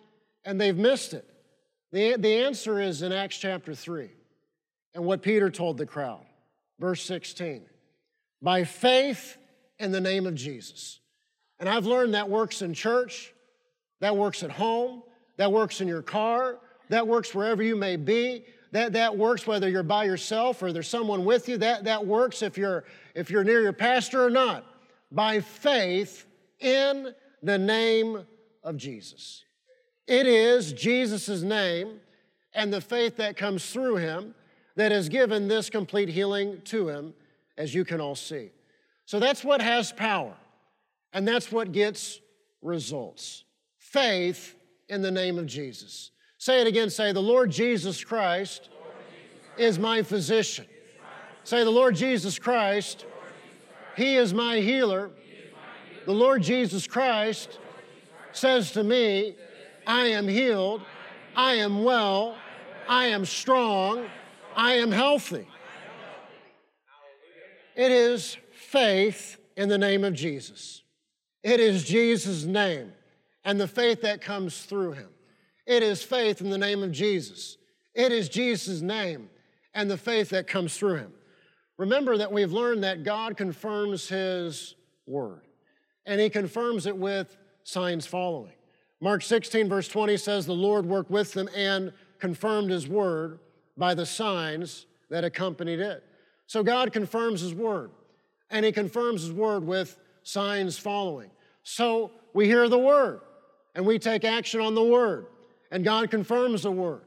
and 0.45 0.61
they've 0.61 0.77
missed 0.77 1.13
it. 1.13 1.29
The, 1.91 2.15
the 2.17 2.45
answer 2.45 2.79
is 2.79 3.01
in 3.01 3.11
Acts 3.11 3.37
chapter 3.39 3.75
3 3.75 4.09
and 4.93 5.03
what 5.03 5.21
Peter 5.21 5.49
told 5.49 5.77
the 5.77 5.85
crowd. 5.85 6.25
Verse 6.79 7.03
16 7.03 7.65
by 8.41 8.63
faith 8.63 9.35
in 9.77 9.91
the 9.91 9.99
name 9.99 10.25
of 10.25 10.35
Jesus. 10.35 11.01
And 11.59 11.67
I've 11.67 11.85
learned 11.85 12.13
that 12.13 12.29
works 12.29 12.61
in 12.61 12.73
church, 12.73 13.33
that 13.99 14.15
works 14.15 14.43
at 14.43 14.51
home, 14.51 15.03
that 15.35 15.51
works 15.51 15.81
in 15.81 15.89
your 15.89 16.01
car, 16.01 16.59
that 16.87 17.05
works 17.05 17.35
wherever 17.35 17.61
you 17.61 17.75
may 17.75 17.97
be. 17.97 18.45
That, 18.75 18.91
that 18.91 19.17
works 19.17 19.47
whether 19.47 19.69
you're 19.69 19.83
by 19.83 20.03
yourself 20.03 20.61
or 20.61 20.73
there's 20.73 20.89
someone 20.89 21.23
with 21.23 21.47
you. 21.47 21.57
That, 21.59 21.85
that 21.85 22.05
works 22.05 22.41
if 22.41 22.57
you're, 22.57 22.83
if 23.13 23.29
you're 23.29 23.45
near 23.45 23.61
your 23.61 23.71
pastor 23.71 24.21
or 24.21 24.29
not. 24.29 24.65
By 25.13 25.39
faith 25.39 26.25
in 26.59 27.15
the 27.41 27.57
name 27.57 28.25
of 28.65 28.75
Jesus. 28.75 29.45
It 30.07 30.27
is 30.27 30.73
Jesus' 30.73 31.41
name 31.41 32.01
and 32.53 32.73
the 32.73 32.81
faith 32.81 33.15
that 33.15 33.37
comes 33.37 33.71
through 33.71 33.95
him 33.95 34.35
that 34.75 34.91
has 34.91 35.07
given 35.07 35.47
this 35.47 35.69
complete 35.69 36.09
healing 36.09 36.59
to 36.65 36.89
him, 36.89 37.13
as 37.57 37.73
you 37.73 37.85
can 37.85 38.01
all 38.01 38.13
see. 38.13 38.49
So 39.05 39.21
that's 39.21 39.45
what 39.45 39.61
has 39.61 39.93
power, 39.93 40.35
and 41.13 41.25
that's 41.25 41.49
what 41.49 41.71
gets 41.71 42.19
results. 42.61 43.45
Faith 43.77 44.53
in 44.89 45.01
the 45.01 45.11
name 45.11 45.39
of 45.39 45.45
Jesus. 45.45 46.11
Say 46.45 46.61
it 46.61 46.67
again. 46.67 46.91
Say, 46.91 47.11
The 47.11 47.19
Lord 47.19 47.49
Jesus 47.49 48.03
Christ 48.03 48.69
is 49.57 49.79
my 49.79 50.03
physician. 50.03 50.67
Say, 51.43 51.63
The 51.63 51.71
Lord 51.71 51.95
Jesus 51.95 52.37
Christ, 52.37 53.07
He 53.97 54.17
is 54.17 54.31
my 54.31 54.59
healer. 54.59 55.09
The 56.05 56.13
Lord 56.13 56.43
Jesus 56.43 56.85
Christ 56.85 57.57
says 58.31 58.73
to 58.73 58.83
me, 58.83 59.33
I 59.87 60.05
am 60.09 60.27
healed, 60.27 60.83
I 61.35 61.55
am 61.55 61.83
well, 61.83 62.37
I 62.87 63.05
am 63.05 63.25
strong, 63.25 64.05
I 64.55 64.73
am 64.73 64.91
healthy. 64.91 65.47
It 67.75 67.91
is 67.91 68.37
faith 68.51 69.39
in 69.57 69.67
the 69.67 69.79
name 69.79 70.03
of 70.03 70.13
Jesus. 70.13 70.83
It 71.41 71.59
is 71.59 71.85
Jesus' 71.85 72.43
name 72.43 72.93
and 73.43 73.59
the 73.59 73.67
faith 73.67 74.01
that 74.01 74.21
comes 74.21 74.61
through 74.61 74.91
him. 74.91 75.09
It 75.65 75.81
is 75.81 76.03
faith 76.03 76.41
in 76.41 76.49
the 76.49 76.57
name 76.57 76.83
of 76.83 76.91
Jesus. 76.91 77.57
It 77.93 78.11
is 78.11 78.29
Jesus' 78.29 78.81
name 78.81 79.29
and 79.73 79.89
the 79.89 79.97
faith 79.97 80.29
that 80.29 80.47
comes 80.47 80.77
through 80.77 80.97
him. 80.97 81.13
Remember 81.77 82.17
that 82.17 82.31
we've 82.31 82.51
learned 82.51 82.83
that 82.83 83.03
God 83.03 83.35
confirms 83.35 84.07
his 84.07 84.75
word, 85.07 85.41
and 86.05 86.21
he 86.21 86.29
confirms 86.29 86.85
it 86.85 86.95
with 86.95 87.35
signs 87.63 88.05
following. 88.05 88.53
Mark 89.01 89.21
16, 89.21 89.67
verse 89.67 89.87
20 89.87 90.15
says, 90.17 90.45
The 90.45 90.53
Lord 90.53 90.85
worked 90.85 91.11
with 91.11 91.33
them 91.33 91.49
and 91.55 91.91
confirmed 92.19 92.71
his 92.71 92.87
word 92.87 93.39
by 93.77 93.93
the 93.93 94.05
signs 94.05 94.85
that 95.09 95.25
accompanied 95.25 95.79
it. 95.79 96.03
So 96.47 96.63
God 96.63 96.93
confirms 96.93 97.41
his 97.41 97.53
word, 97.53 97.91
and 98.49 98.65
he 98.65 98.71
confirms 98.71 99.23
his 99.23 99.33
word 99.33 99.65
with 99.65 99.97
signs 100.23 100.77
following. 100.77 101.29
So 101.63 102.11
we 102.33 102.45
hear 102.45 102.69
the 102.69 102.79
word, 102.79 103.21
and 103.73 103.85
we 103.85 103.99
take 103.99 104.23
action 104.23 104.61
on 104.61 104.75
the 104.75 104.83
word 104.83 105.25
and 105.75 105.83
God 105.83 106.09
confirms 106.09 106.63
the 106.63 106.71
word. 106.71 107.01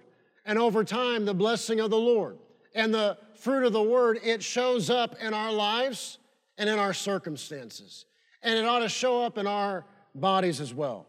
And 0.45 0.59
over 0.59 0.85
time, 0.85 1.25
the 1.25 1.33
blessing 1.33 1.81
of 1.81 1.89
the 1.89 1.97
Lord 1.97 2.37
and 2.75 2.93
the 2.93 3.17
fruit 3.35 3.65
of 3.65 3.73
the 3.73 3.83
word, 3.83 4.21
it 4.23 4.43
shows 4.43 4.91
up 4.91 5.17
in 5.23 5.33
our 5.33 5.51
lives 5.51 6.19
and 6.59 6.69
in 6.69 6.79
our 6.79 6.93
circumstances. 6.93 8.05
And 8.43 8.59
it 8.59 8.67
ought 8.67 8.81
to 8.81 8.91
show 8.91 9.23
up 9.23 9.39
in 9.39 9.47
our 9.47 9.87
bodies 10.15 10.61
as 10.61 10.75
well. 10.75 11.07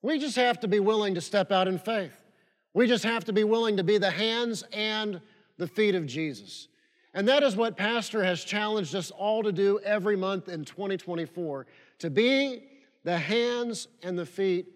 We 0.00 0.18
just 0.18 0.36
have 0.36 0.58
to 0.60 0.68
be 0.68 0.80
willing 0.80 1.14
to 1.16 1.20
step 1.20 1.52
out 1.52 1.68
in 1.68 1.78
faith. 1.78 2.24
We 2.72 2.86
just 2.86 3.04
have 3.04 3.26
to 3.26 3.32
be 3.34 3.44
willing 3.44 3.76
to 3.76 3.84
be 3.84 3.98
the 3.98 4.10
hands 4.10 4.64
and 4.72 5.20
the 5.58 5.68
feet 5.68 5.94
of 5.94 6.06
Jesus. 6.06 6.68
And 7.12 7.28
that 7.28 7.42
is 7.42 7.56
what 7.56 7.76
Pastor 7.76 8.24
has 8.24 8.42
challenged 8.42 8.94
us 8.94 9.10
all 9.10 9.42
to 9.42 9.52
do 9.52 9.80
every 9.80 10.16
month 10.16 10.48
in 10.48 10.64
2024 10.64 11.66
to 11.98 12.08
be 12.08 12.62
the 13.04 13.18
hands 13.18 13.86
and 14.02 14.18
the 14.18 14.24
feet 14.24 14.68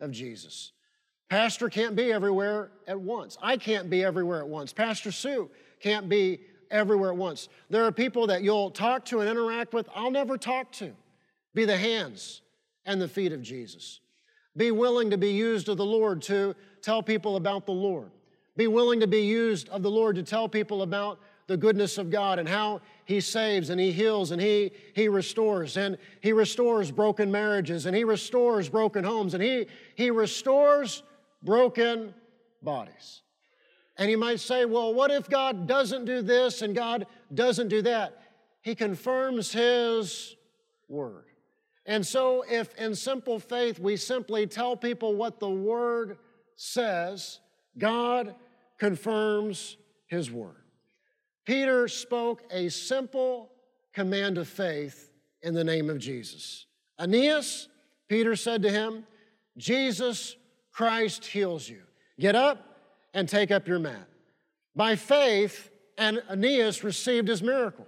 of 0.00 0.10
Jesus. 0.10 0.72
Pastor 1.28 1.68
can't 1.68 1.96
be 1.96 2.12
everywhere 2.12 2.70
at 2.86 3.00
once. 3.00 3.36
I 3.42 3.56
can't 3.56 3.90
be 3.90 4.04
everywhere 4.04 4.40
at 4.40 4.48
once. 4.48 4.72
Pastor 4.72 5.10
Sue 5.10 5.50
can't 5.80 6.08
be 6.08 6.40
everywhere 6.70 7.10
at 7.10 7.16
once. 7.16 7.48
There 7.68 7.84
are 7.84 7.92
people 7.92 8.28
that 8.28 8.42
you'll 8.42 8.70
talk 8.70 9.04
to 9.06 9.20
and 9.20 9.28
interact 9.28 9.72
with, 9.74 9.88
I'll 9.94 10.10
never 10.10 10.38
talk 10.38 10.70
to. 10.72 10.92
Be 11.54 11.64
the 11.64 11.76
hands 11.76 12.42
and 12.84 13.00
the 13.00 13.08
feet 13.08 13.32
of 13.32 13.42
Jesus. 13.42 14.00
Be 14.56 14.70
willing 14.70 15.10
to 15.10 15.18
be 15.18 15.32
used 15.32 15.68
of 15.68 15.76
the 15.76 15.84
Lord 15.84 16.22
to 16.22 16.54
tell 16.80 17.02
people 17.02 17.36
about 17.36 17.66
the 17.66 17.72
Lord. 17.72 18.10
Be 18.56 18.68
willing 18.68 19.00
to 19.00 19.06
be 19.06 19.20
used 19.20 19.68
of 19.68 19.82
the 19.82 19.90
Lord 19.90 20.16
to 20.16 20.22
tell 20.22 20.48
people 20.48 20.82
about 20.82 21.18
the 21.46 21.56
goodness 21.56 21.98
of 21.98 22.10
God 22.10 22.38
and 22.38 22.48
how 22.48 22.80
He 23.04 23.20
saves 23.20 23.70
and 23.70 23.80
He 23.80 23.92
heals 23.92 24.30
and 24.30 24.40
He, 24.40 24.72
he 24.94 25.08
restores. 25.08 25.76
And 25.76 25.98
He 26.20 26.32
restores 26.32 26.90
broken 26.90 27.30
marriages 27.30 27.86
and 27.86 27.94
He 27.94 28.04
restores 28.04 28.68
broken 28.68 29.04
homes 29.04 29.34
and 29.34 29.42
He, 29.42 29.66
he 29.94 30.10
restores 30.10 31.02
broken 31.42 32.14
bodies. 32.62 33.22
And 33.96 34.10
you 34.10 34.18
might 34.18 34.40
say, 34.40 34.64
well, 34.64 34.92
what 34.92 35.10
if 35.10 35.28
God 35.28 35.66
doesn't 35.66 36.04
do 36.04 36.20
this 36.22 36.62
and 36.62 36.74
God 36.74 37.06
doesn't 37.32 37.68
do 37.68 37.82
that? 37.82 38.20
He 38.60 38.74
confirms 38.74 39.52
His 39.52 40.36
word. 40.88 41.24
And 41.86 42.04
so, 42.04 42.44
if 42.50 42.74
in 42.74 42.94
simple 42.94 43.38
faith 43.38 43.78
we 43.78 43.96
simply 43.96 44.46
tell 44.46 44.76
people 44.76 45.14
what 45.14 45.38
the 45.38 45.48
word 45.48 46.18
says, 46.56 47.38
God 47.78 48.34
confirms 48.78 49.76
His 50.08 50.30
word. 50.30 50.64
Peter 51.44 51.86
spoke 51.86 52.42
a 52.50 52.68
simple 52.68 53.52
command 53.94 54.36
of 54.36 54.48
faith 54.48 55.12
in 55.42 55.54
the 55.54 55.64
name 55.64 55.88
of 55.88 55.98
Jesus. 55.98 56.66
Aeneas, 56.98 57.68
Peter 58.08 58.34
said 58.34 58.62
to 58.62 58.70
him, 58.70 59.06
Jesus 59.56 60.36
Christ 60.76 61.24
heals 61.24 61.66
you. 61.66 61.80
Get 62.20 62.34
up 62.34 62.76
and 63.14 63.26
take 63.26 63.50
up 63.50 63.66
your 63.66 63.78
mat. 63.78 64.06
By 64.74 64.94
faith, 64.94 65.70
and 65.96 66.22
Aeneas 66.28 66.84
received 66.84 67.28
his 67.28 67.42
miracle. 67.42 67.86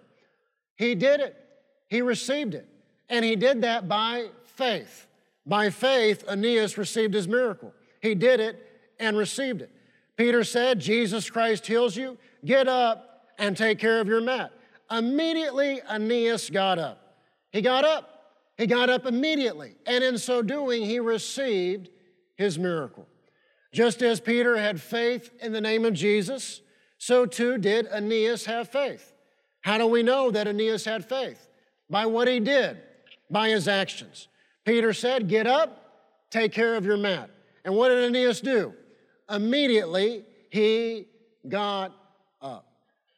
He 0.77 0.95
did 0.95 1.21
it, 1.21 1.37
he 1.89 2.01
received 2.01 2.55
it, 2.55 2.67
and 3.11 3.27
he 3.27 3.37
did 3.37 3.61
that 3.61 3.89
by 3.89 4.29
faith. 4.43 5.07
By 5.45 5.69
faith, 5.69 6.25
Aeneas 6.27 6.79
received 6.79 7.13
his 7.13 7.29
miracle. 7.29 7.75
He 8.01 8.15
did 8.15 8.41
it 8.41 8.67
and 8.99 9.19
received 9.19 9.61
it. 9.61 9.71
Peter 10.17 10.43
said, 10.43 10.81
Jesus 10.81 11.29
Christ 11.29 11.67
heals 11.67 11.95
you. 11.95 12.17
Get 12.43 12.69
up 12.69 13.27
and 13.39 13.55
take 13.55 13.79
care 13.79 14.01
of 14.01 14.09
your 14.09 14.23
mat. 14.23 14.51
Immediately, 14.91 15.83
Aeneas 15.91 16.49
got 16.49 16.79
up. 16.79 17.19
He 17.53 17.61
got 17.61 17.85
up. 17.85 18.33
He 18.57 18.67
got 18.67 18.89
up 18.89 19.05
immediately. 19.05 19.77
And 19.85 20.03
in 20.03 20.17
so 20.17 20.41
doing, 20.41 20.87
he 20.87 21.01
received 21.01 21.91
his 22.39 22.59
miracle. 22.59 23.07
Just 23.75 24.01
as 24.01 24.21
Peter 24.21 24.57
had 24.57 24.81
faith 24.81 25.31
in 25.41 25.53
the 25.53 25.61
name 25.61 25.85
of 25.85 25.93
Jesus, 25.93 26.63
so 26.97 27.27
too 27.27 27.59
did 27.59 27.87
Aeneas 27.93 28.47
have 28.47 28.69
faith. 28.69 29.13
How 29.61 29.77
do 29.77 29.87
we 29.87 30.03
know 30.03 30.31
that 30.31 30.49
Aeneas 30.49 30.85
had 30.85 31.05
faith? 31.05 31.49
By 31.91 32.07
what 32.07 32.29
he 32.29 32.41
did, 32.41 32.79
by 33.31 33.51
his 33.51 33.69
actions. 33.69 34.29
Peter 34.65 34.93
said, 34.93 35.29
Get 35.29 35.47
up, 35.47 36.31
take 36.31 36.53
care 36.53 36.77
of 36.77 36.87
your 36.87 36.97
mat. 36.97 37.29
And 37.65 37.75
what 37.75 37.89
did 37.91 38.05
Aeneas 38.05 38.41
do? 38.41 38.73
Immediately, 39.29 40.25
he 40.51 41.07
got 41.47 41.93
up. 42.41 42.67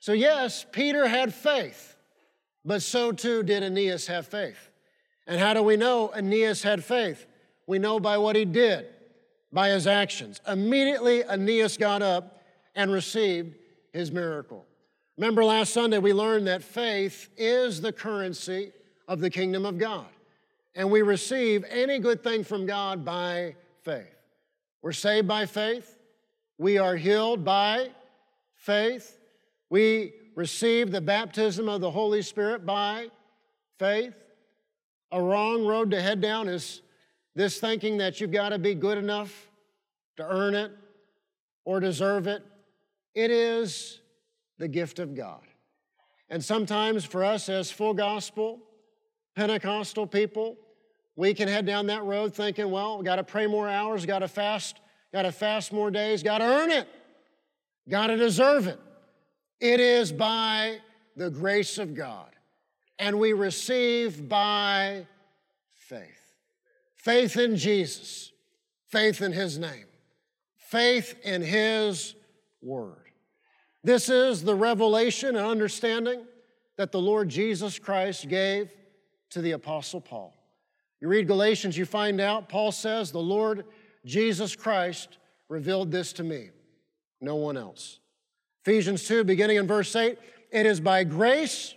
So, 0.01 0.13
yes, 0.13 0.65
Peter 0.73 1.07
had 1.07 1.33
faith, 1.33 1.95
but 2.65 2.83
so 2.83 3.13
too 3.13 3.43
did 3.43 3.63
Aeneas 3.63 4.07
have 4.07 4.27
faith. 4.27 4.71
And 5.27 5.39
how 5.39 5.55
do 5.55 5.63
we 5.63 5.77
know 5.77 6.11
Aeneas 6.15 6.63
had 6.63 6.83
faith? 6.83 7.27
We 7.67 7.79
know 7.79 8.01
by 8.01 8.19
what 8.19 8.35
he 8.35 8.45
did, 8.45 8.87
by 9.53 9.71
his 9.71 9.87
actions. 9.87 10.41
Immediately, 10.47 11.25
Aeneas 11.25 11.77
got 11.77 12.03
up 12.03 12.43
and 12.75 12.93
received 12.93 13.57
his 13.93 14.13
miracle. 14.13 14.67
Remember 15.17 15.45
last 15.45 15.73
Sunday, 15.73 15.99
we 15.99 16.13
learned 16.13 16.47
that 16.47 16.63
faith 16.63 17.29
is 17.37 17.81
the 17.81 17.93
currency 17.93 18.73
of 19.09 19.21
the 19.21 19.31
kingdom 19.31 19.67
of 19.67 19.77
God. 19.77 20.07
And 20.75 20.91
we 20.91 21.03
receive 21.03 21.65
any 21.69 21.99
good 21.99 22.23
thing 22.23 22.45
from 22.45 22.65
God 22.65 23.05
by 23.05 23.57
faith. 23.83 24.07
We're 24.83 24.93
saved 24.93 25.27
by 25.27 25.47
faith. 25.47 25.99
We 26.59 26.79
are 26.79 26.97
healed 26.97 27.45
by 27.45 27.91
faith. 28.55 29.19
We 29.69 30.15
receive 30.37 30.91
the 30.91 31.01
baptism 31.01 31.69
of 31.69 31.81
the 31.81 31.91
Holy 31.91 32.23
Spirit 32.23 32.65
by 32.65 33.09
faith. 33.79 34.15
A 35.13 35.21
wrong 35.21 35.67
road 35.67 35.91
to 35.91 36.01
head 36.01 36.21
down 36.21 36.49
is 36.49 36.83
this 37.35 37.61
thinking 37.61 37.99
that 37.99 38.21
you've 38.21 38.33
got 38.33 38.51
to 38.51 38.59
be 38.59 38.75
good 38.75 38.99
enough 38.99 39.49
to 40.17 40.27
earn 40.27 40.55
it 40.55 40.73
or 41.65 41.81
deserve 41.81 42.27
it. 42.27 42.43
It 43.15 43.31
is 43.31 44.01
the 44.59 44.69
gift 44.69 44.99
of 44.99 45.15
God. 45.15 45.43
And 46.29 46.45
sometimes 46.45 47.05
for 47.05 47.25
us 47.25 47.49
as 47.49 47.71
full 47.71 47.95
gospel, 47.95 48.61
Pentecostal 49.35 50.07
people, 50.07 50.57
we 51.17 51.35
can 51.35 51.49
head 51.49 51.67
down 51.67 51.87
that 51.87 52.05
road 52.05 52.35
thinking, 52.35 52.71
well, 52.71 52.99
we 52.99 53.05
got 53.05 53.17
to 53.17 53.25
pray 53.25 53.47
more 53.47 53.69
hours, 53.69 54.07
got 54.07 54.21
to 54.21 54.29
fast, 54.29 54.81
got 55.13 55.23
to 55.23 55.33
fast 55.33 55.73
more 55.73 55.91
days, 55.91 56.23
got 56.23 56.39
to 56.39 56.45
earn 56.45 56.71
it, 56.71 56.89
got 57.89 58.09
to 58.09 58.17
deserve 58.17 58.67
it. 58.67 58.79
It 59.61 59.81
is 59.81 60.13
by 60.13 60.79
the 61.17 61.31
grace 61.31 61.79
of 61.79 61.95
God, 61.95 62.31
and 62.99 63.19
we 63.19 63.33
receive 63.33 64.29
by 64.29 65.07
faith. 65.75 66.20
Faith 67.03 67.39
in 67.39 67.57
Jesus, 67.57 68.31
faith 68.89 69.23
in 69.23 69.33
His 69.33 69.59
name, 69.59 69.87
faith 70.59 71.15
in 71.25 71.41
His 71.41 72.15
Word. 72.61 72.97
This 73.83 74.11
is 74.11 74.43
the 74.45 74.55
revelation 74.55 75.37
and 75.37 75.47
understanding 75.47 76.27
that 76.77 76.93
the 76.93 77.01
Lord 77.01 77.31
Jesus 77.31 77.79
Christ 77.79 78.29
gave 78.29 78.71
to 79.31 79.41
the 79.41 79.53
Apostle 79.53 80.03
Paul. 80.03 80.35
You 81.01 81.09
read 81.09 81.27
Galatians, 81.27 81.79
you 81.79 81.87
find 81.87 82.21
out, 82.21 82.51
Paul 82.51 82.71
says, 82.71 83.11
The 83.11 83.19
Lord 83.19 83.65
Jesus 84.05 84.55
Christ 84.55 85.17
revealed 85.49 85.91
this 85.91 86.13
to 86.15 86.23
me, 86.23 86.51
no 87.23 87.37
one 87.37 87.57
else. 87.57 87.99
Ephesians 88.67 89.07
2, 89.09 89.25
beginning 89.25 89.57
in 89.57 89.67
verse 89.67 89.97
8, 89.97 90.19
it 90.53 90.67
is 90.67 90.81
by 90.81 91.05
grace 91.05 91.75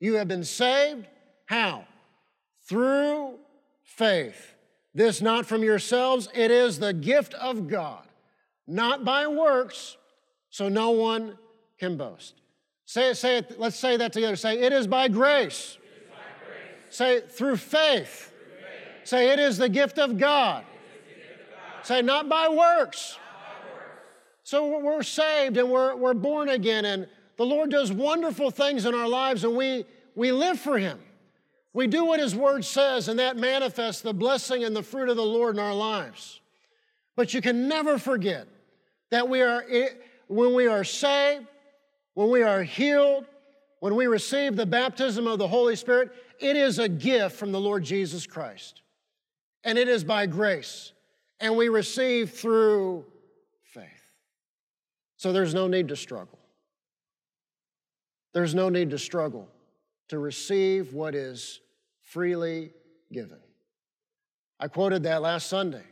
you 0.00 0.14
have 0.14 0.26
been 0.26 0.42
saved. 0.42 1.06
How? 1.46 1.84
Through 2.68 3.38
faith. 3.98 4.54
This 4.94 5.20
not 5.20 5.44
from 5.44 5.62
yourselves, 5.62 6.28
it 6.34 6.50
is 6.50 6.78
the 6.78 6.92
gift 6.92 7.34
of 7.34 7.68
God, 7.68 8.06
not 8.66 9.04
by 9.04 9.26
works, 9.26 9.96
so 10.50 10.68
no 10.68 10.90
one 10.90 11.36
can 11.78 11.96
boast. 11.96 12.40
Say 12.86 13.10
it, 13.10 13.16
say 13.16 13.38
it, 13.38 13.60
let's 13.60 13.76
say 13.76 13.98
that 13.98 14.12
together. 14.12 14.36
Say, 14.36 14.60
it 14.60 14.72
is 14.72 14.86
by 14.86 15.08
grace. 15.08 15.76
By 16.10 16.16
grace. 16.46 16.96
Say, 16.96 17.20
through 17.20 17.56
faith. 17.56 18.32
through 18.32 18.46
faith. 18.56 19.08
Say, 19.08 19.30
it 19.30 19.38
is 19.38 19.58
the 19.58 19.68
gift 19.68 19.98
of 19.98 20.16
God. 20.16 20.64
Gift 21.06 21.40
of 21.40 21.50
God. 21.50 21.86
Say, 21.86 22.00
not 22.00 22.28
by 22.28 22.48
works. 22.48 23.18
So 24.42 24.80
we're 24.80 25.02
saved 25.02 25.58
and 25.58 25.70
we're, 25.70 25.94
we're 25.94 26.14
born 26.14 26.48
again, 26.48 26.86
and 26.86 27.06
the 27.36 27.44
Lord 27.44 27.70
does 27.70 27.92
wonderful 27.92 28.50
things 28.50 28.86
in 28.86 28.94
our 28.94 29.06
lives, 29.06 29.44
and 29.44 29.54
we, 29.54 29.84
we 30.14 30.32
live 30.32 30.58
for 30.58 30.78
Him. 30.78 30.98
We 31.78 31.86
do 31.86 32.04
what 32.04 32.18
His 32.18 32.34
Word 32.34 32.64
says, 32.64 33.06
and 33.06 33.20
that 33.20 33.36
manifests 33.36 34.02
the 34.02 34.12
blessing 34.12 34.64
and 34.64 34.74
the 34.74 34.82
fruit 34.82 35.08
of 35.08 35.16
the 35.16 35.24
Lord 35.24 35.54
in 35.54 35.60
our 35.60 35.72
lives. 35.72 36.40
But 37.14 37.32
you 37.32 37.40
can 37.40 37.68
never 37.68 37.98
forget 37.98 38.48
that 39.12 39.28
we 39.28 39.42
are, 39.42 39.64
when 40.26 40.54
we 40.54 40.66
are 40.66 40.82
saved, 40.82 41.46
when 42.14 42.30
we 42.30 42.42
are 42.42 42.64
healed, 42.64 43.26
when 43.78 43.94
we 43.94 44.08
receive 44.08 44.56
the 44.56 44.66
baptism 44.66 45.28
of 45.28 45.38
the 45.38 45.46
Holy 45.46 45.76
Spirit, 45.76 46.10
it 46.40 46.56
is 46.56 46.80
a 46.80 46.88
gift 46.88 47.36
from 47.36 47.52
the 47.52 47.60
Lord 47.60 47.84
Jesus 47.84 48.26
Christ. 48.26 48.82
And 49.62 49.78
it 49.78 49.86
is 49.86 50.02
by 50.02 50.26
grace. 50.26 50.90
And 51.38 51.56
we 51.56 51.68
receive 51.68 52.32
through 52.32 53.04
faith. 53.62 53.84
so 55.16 55.32
there's 55.32 55.54
no 55.54 55.68
need 55.68 55.86
to 55.90 55.96
struggle. 55.96 56.40
There's 58.34 58.52
no 58.52 58.68
need 58.68 58.90
to 58.90 58.98
struggle 58.98 59.46
to 60.08 60.18
receive 60.18 60.92
what 60.92 61.14
is 61.14 61.60
freely 62.08 62.70
given. 63.12 63.38
I 64.58 64.68
quoted 64.68 65.02
that 65.04 65.22
last 65.22 65.48
Sunday. 65.48 65.84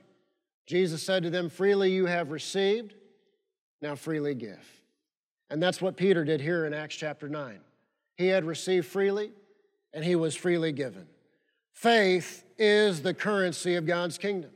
Jesus 0.67 1.03
said 1.03 1.23
to 1.23 1.31
them, 1.31 1.49
Freely 1.49 1.93
you 1.93 2.07
have 2.07 2.31
received, 2.31 2.95
now 3.83 3.95
freely 3.95 4.35
give. 4.35 4.65
And 5.51 5.63
that's 5.63 5.81
what 5.81 5.97
Peter 5.97 6.25
did 6.25 6.41
here 6.41 6.65
in 6.65 6.75
Acts 6.75 6.97
chapter 6.97 7.29
9. 7.29 7.61
He 8.17 8.27
had 8.29 8.45
received 8.45 8.87
freely, 8.87 9.31
and 9.93 10.05
he 10.05 10.17
was 10.17 10.35
freely 10.35 10.73
given. 10.73 11.07
Faith 11.73 12.45
is 12.59 13.03
the 13.03 13.15
currency 13.15 13.75
of 13.75 13.87
God's 13.87 14.19
kingdom, 14.19 14.51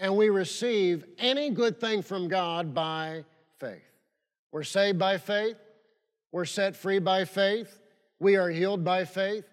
and 0.00 0.16
we 0.16 0.30
receive 0.30 1.04
any 1.18 1.50
good 1.50 1.78
thing 1.78 2.02
from 2.02 2.26
God 2.26 2.74
by 2.74 3.24
faith. 3.60 3.82
We're 4.50 4.62
saved 4.62 4.98
by 4.98 5.18
faith, 5.18 5.58
we're 6.32 6.46
set 6.46 6.74
free 6.74 6.98
by 6.98 7.26
faith, 7.26 7.78
we 8.18 8.36
are 8.36 8.48
healed 8.48 8.82
by 8.82 9.04
faith, 9.04 9.44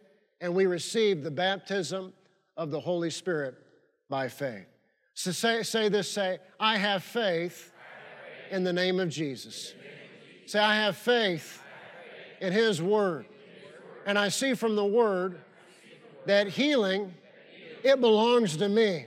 and 0.42 0.54
we 0.54 0.66
receive 0.66 1.24
the 1.24 1.32
baptism 1.32 2.14
of 2.58 2.72
the 2.72 2.80
Holy 2.80 3.10
Spirit 3.10 3.56
by 4.10 4.28
faith. 4.28 4.68
So 5.14 5.32
say, 5.32 5.64
say 5.64 5.90
this 5.90 6.12
say, 6.12 6.40
I 6.60 6.78
have 6.78 7.04
faith 7.04 7.72
in 8.52 8.64
the 8.64 8.74
name 8.74 9.00
of 9.00 9.10
Jesus. 9.10 9.74
Say, 10.46 10.60
I 10.60 10.76
have 10.76 10.98
faith 10.98 11.62
in 12.42 12.54
His 12.54 12.82
Word. 12.82 13.26
And 14.06 14.20
I 14.20 14.30
see 14.30 14.54
from 14.54 14.76
the 14.76 14.86
Word 14.86 15.42
that 16.26 16.48
healing, 16.48 17.14
it 17.84 18.00
belongs 18.02 18.58
to 18.58 18.70
me. 18.70 19.06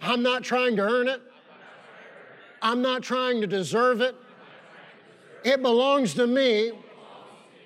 I'm 0.00 0.22
not 0.22 0.42
trying 0.42 0.76
to 0.76 0.82
earn 0.82 1.08
it. 1.08 1.22
I'm 2.60 2.82
not 2.82 3.02
trying 3.02 3.40
to 3.40 3.46
deserve 3.46 4.00
it. 4.00 4.14
It 5.44 5.62
belongs 5.62 6.14
to 6.14 6.26
me, 6.26 6.72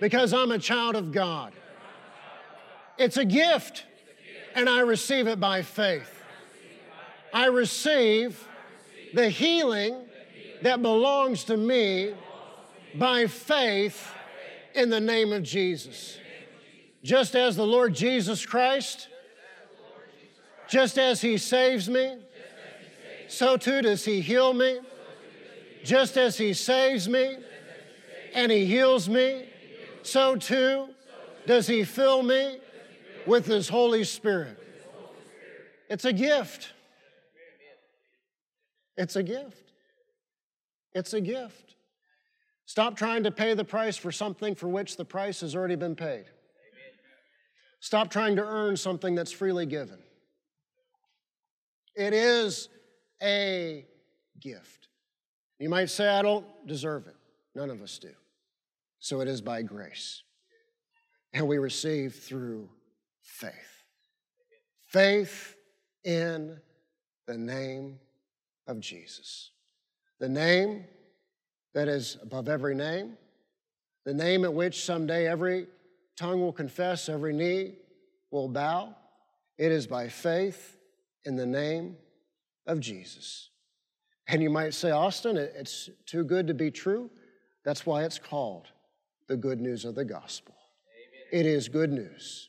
because 0.01 0.33
I'm 0.33 0.51
a 0.51 0.59
child 0.59 0.97
of 0.97 1.13
God. 1.13 1.53
It's 2.99 3.17
a 3.17 3.25
gift, 3.25 3.85
and 4.55 4.69
I 4.69 4.81
receive 4.81 5.27
it 5.27 5.39
by 5.39 5.63
faith. 5.63 6.13
I 7.33 7.47
receive 7.47 8.47
the 9.13 9.29
healing 9.29 10.07
that 10.63 10.81
belongs 10.81 11.45
to 11.45 11.57
me 11.57 12.15
by 12.95 13.27
faith 13.27 14.11
in 14.75 14.89
the 14.89 15.01
name 15.01 15.33
of 15.33 15.43
Jesus. 15.43 16.19
Just 17.03 17.35
as 17.35 17.57
the 17.57 17.67
Lord 17.67 17.95
Jesus 17.95 18.47
Christ, 18.47 19.09
just 20.67 20.99
as 20.99 21.21
He 21.21 21.37
saves 21.37 21.89
me, 21.89 22.17
so 23.29 23.57
too 23.57 23.83
does 23.83 24.05
He 24.05 24.21
heal 24.21 24.55
me. 24.55 24.81
Just 25.85 26.17
as 26.17 26.37
He 26.39 26.53
saves 26.55 27.09
me 27.09 27.37
and 28.35 28.51
He 28.51 28.65
heals 28.65 29.09
me, 29.09 29.49
so 30.03 30.37
too 30.37 30.89
does 31.47 31.67
He 31.67 31.85
fill 31.85 32.23
me 32.23 32.59
with 33.27 33.47
His 33.47 33.69
Holy 33.69 34.05
Spirit. 34.05 34.59
It's 35.89 36.05
a 36.05 36.13
gift. 36.13 36.73
It's 38.97 39.17
a 39.17 39.23
gift. 39.23 39.73
It's 40.95 41.13
a 41.13 41.21
gift. 41.21 41.75
Stop 42.65 42.97
trying 42.97 43.23
to 43.25 43.31
pay 43.31 43.55
the 43.55 43.65
price 43.65 43.97
for 43.97 44.11
something 44.11 44.55
for 44.55 44.69
which 44.69 44.97
the 44.97 45.05
price 45.05 45.41
has 45.41 45.55
already 45.55 45.77
been 45.77 45.95
paid. 45.95 46.25
Stop 47.81 48.11
trying 48.11 48.37
to 48.37 48.43
earn 48.43 48.77
something 48.77 49.15
that's 49.15 49.31
freely 49.31 49.67
given. 49.67 49.99
It 51.95 52.13
is 52.13 52.69
a 53.23 53.87
gift. 54.41 54.89
You 55.59 55.69
might 55.69 55.91
say, 55.91 56.09
I 56.09 56.23
don't 56.23 56.47
deserve 56.67 57.07
it. 57.07 57.17
None 57.55 57.71
of 57.71 57.81
us 57.81 57.99
do. 57.99 58.11
So 58.99 59.21
it 59.21 59.29
is 59.29 59.41
by 59.41 59.63
grace. 59.63 60.23
And 61.33 61.47
we 61.47 61.59
receive 61.59 62.15
through 62.17 62.69
faith. 63.27 63.85
Faith 64.87 65.57
in 66.05 66.57
the 67.27 67.37
name 67.37 67.99
of 68.67 68.81
Jesus. 68.81 69.51
The 70.21 70.29
name 70.29 70.85
that 71.75 71.89
is 71.89 72.17
above 72.23 72.49
every 72.49 72.75
name, 72.75 73.19
the 74.05 74.15
name 74.15 74.45
at 74.45 74.55
which 74.55 74.85
someday 74.85 75.29
every 75.29 75.67
tongue 76.17 76.41
will 76.41 76.53
confess, 76.53 77.09
every 77.09 77.35
knee 77.35 77.75
will 78.31 78.49
bow. 78.49 78.95
It 79.59 79.73
is 79.73 79.87
by 79.87 80.09
faith 80.09 80.77
in 81.25 81.37
the 81.37 81.47
name 81.47 81.97
of 82.67 82.81
Jesus. 82.81 83.51
And 84.29 84.43
you 84.43 84.51
might 84.51 84.75
say, 84.75 84.91
Austin, 84.91 85.37
it's 85.37 85.91
too 86.07 86.25
good 86.25 86.47
to 86.47 86.55
be 86.55 86.71
true. 86.71 87.11
That's 87.65 87.85
why 87.85 88.05
it's 88.05 88.19
called 88.19 88.69
the 89.29 89.37
good 89.37 89.61
news 89.61 89.85
of 89.85 89.95
the 89.95 90.05
gospel. 90.05 90.55
Amen. 91.35 91.41
It 91.41 91.47
is 91.47 91.69
good 91.69 91.93
news. 91.93 92.49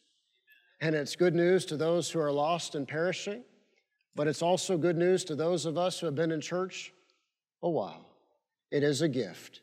And 0.79 0.95
it's 0.95 1.15
good 1.15 1.33
news 1.33 1.65
to 1.65 1.77
those 1.77 2.09
who 2.09 2.19
are 2.19 2.31
lost 2.31 2.75
and 2.75 2.87
perishing, 2.87 3.43
but 4.15 4.27
it's 4.27 4.41
also 4.41 4.77
good 4.77 4.97
news 4.97 5.23
to 5.25 5.35
those 5.35 5.65
of 5.65 5.77
us 5.77 5.99
who 5.99 6.05
have 6.05 6.15
been 6.15 6.31
in 6.31 6.41
church 6.41 6.93
a 7.63 7.69
while. 7.69 8.05
It 8.71 8.83
is 8.83 9.01
a 9.01 9.07
gift, 9.07 9.61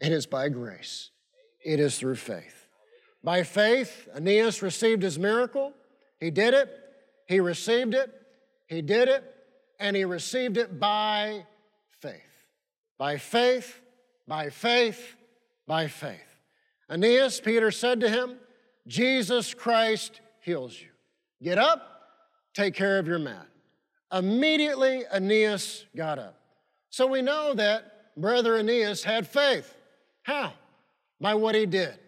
it 0.00 0.12
is 0.12 0.26
by 0.26 0.48
grace, 0.48 1.10
it 1.64 1.80
is 1.80 1.98
through 1.98 2.16
faith. 2.16 2.66
By 3.22 3.42
faith, 3.42 4.06
Aeneas 4.14 4.60
received 4.60 5.02
his 5.02 5.18
miracle. 5.18 5.72
He 6.20 6.30
did 6.30 6.52
it, 6.52 6.68
he 7.26 7.40
received 7.40 7.94
it, 7.94 8.12
he 8.66 8.82
did 8.82 9.08
it, 9.08 9.24
and 9.80 9.96
he 9.96 10.04
received 10.04 10.58
it 10.58 10.78
by 10.78 11.46
faith. 12.00 12.12
By 12.98 13.16
faith, 13.16 13.80
by 14.28 14.50
faith, 14.50 15.16
by 15.66 15.88
faith. 15.88 16.20
Aeneas, 16.90 17.40
Peter 17.40 17.70
said 17.70 18.00
to 18.00 18.10
him, 18.10 18.36
Jesus 18.86 19.54
Christ 19.54 20.20
heals 20.44 20.78
you. 20.78 20.88
Get 21.42 21.58
up, 21.58 21.80
take 22.54 22.74
care 22.74 22.98
of 22.98 23.06
your 23.06 23.18
mat. 23.18 23.46
Immediately, 24.12 25.04
Aeneas 25.12 25.84
got 25.96 26.18
up. 26.18 26.38
So 26.90 27.06
we 27.06 27.22
know 27.22 27.54
that 27.54 28.14
brother 28.16 28.56
Aeneas 28.58 29.02
had 29.02 29.26
faith. 29.26 29.74
How? 30.22 30.52
By 31.20 31.34
what 31.34 31.54
he 31.54 31.66
did, 31.66 31.98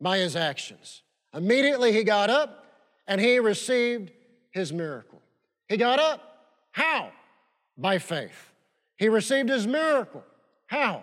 by 0.00 0.18
his 0.18 0.36
actions. 0.36 1.02
Immediately 1.34 1.92
he 1.92 2.04
got 2.04 2.30
up 2.30 2.64
and 3.06 3.20
he 3.20 3.38
received 3.38 4.10
his 4.50 4.72
miracle. 4.72 5.20
He 5.68 5.76
got 5.76 5.98
up. 5.98 6.20
How? 6.70 7.10
By 7.76 7.98
faith. 7.98 8.52
He 8.96 9.08
received 9.08 9.48
his 9.48 9.66
miracle. 9.66 10.24
How? 10.66 11.02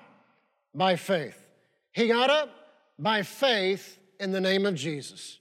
By 0.74 0.96
faith. 0.96 1.38
He 1.92 2.08
got 2.08 2.30
up 2.30 2.50
by 2.98 3.24
faith 3.24 4.00
in 4.20 4.32
the 4.32 4.42
name 4.42 4.66
of 4.66 4.76
Jesus. 4.76 5.39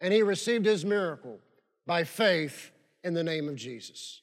And 0.00 0.12
he 0.12 0.22
received 0.22 0.66
his 0.66 0.84
miracle 0.84 1.38
by 1.86 2.04
faith 2.04 2.70
in 3.02 3.14
the 3.14 3.24
name 3.24 3.48
of 3.48 3.56
Jesus. 3.56 4.22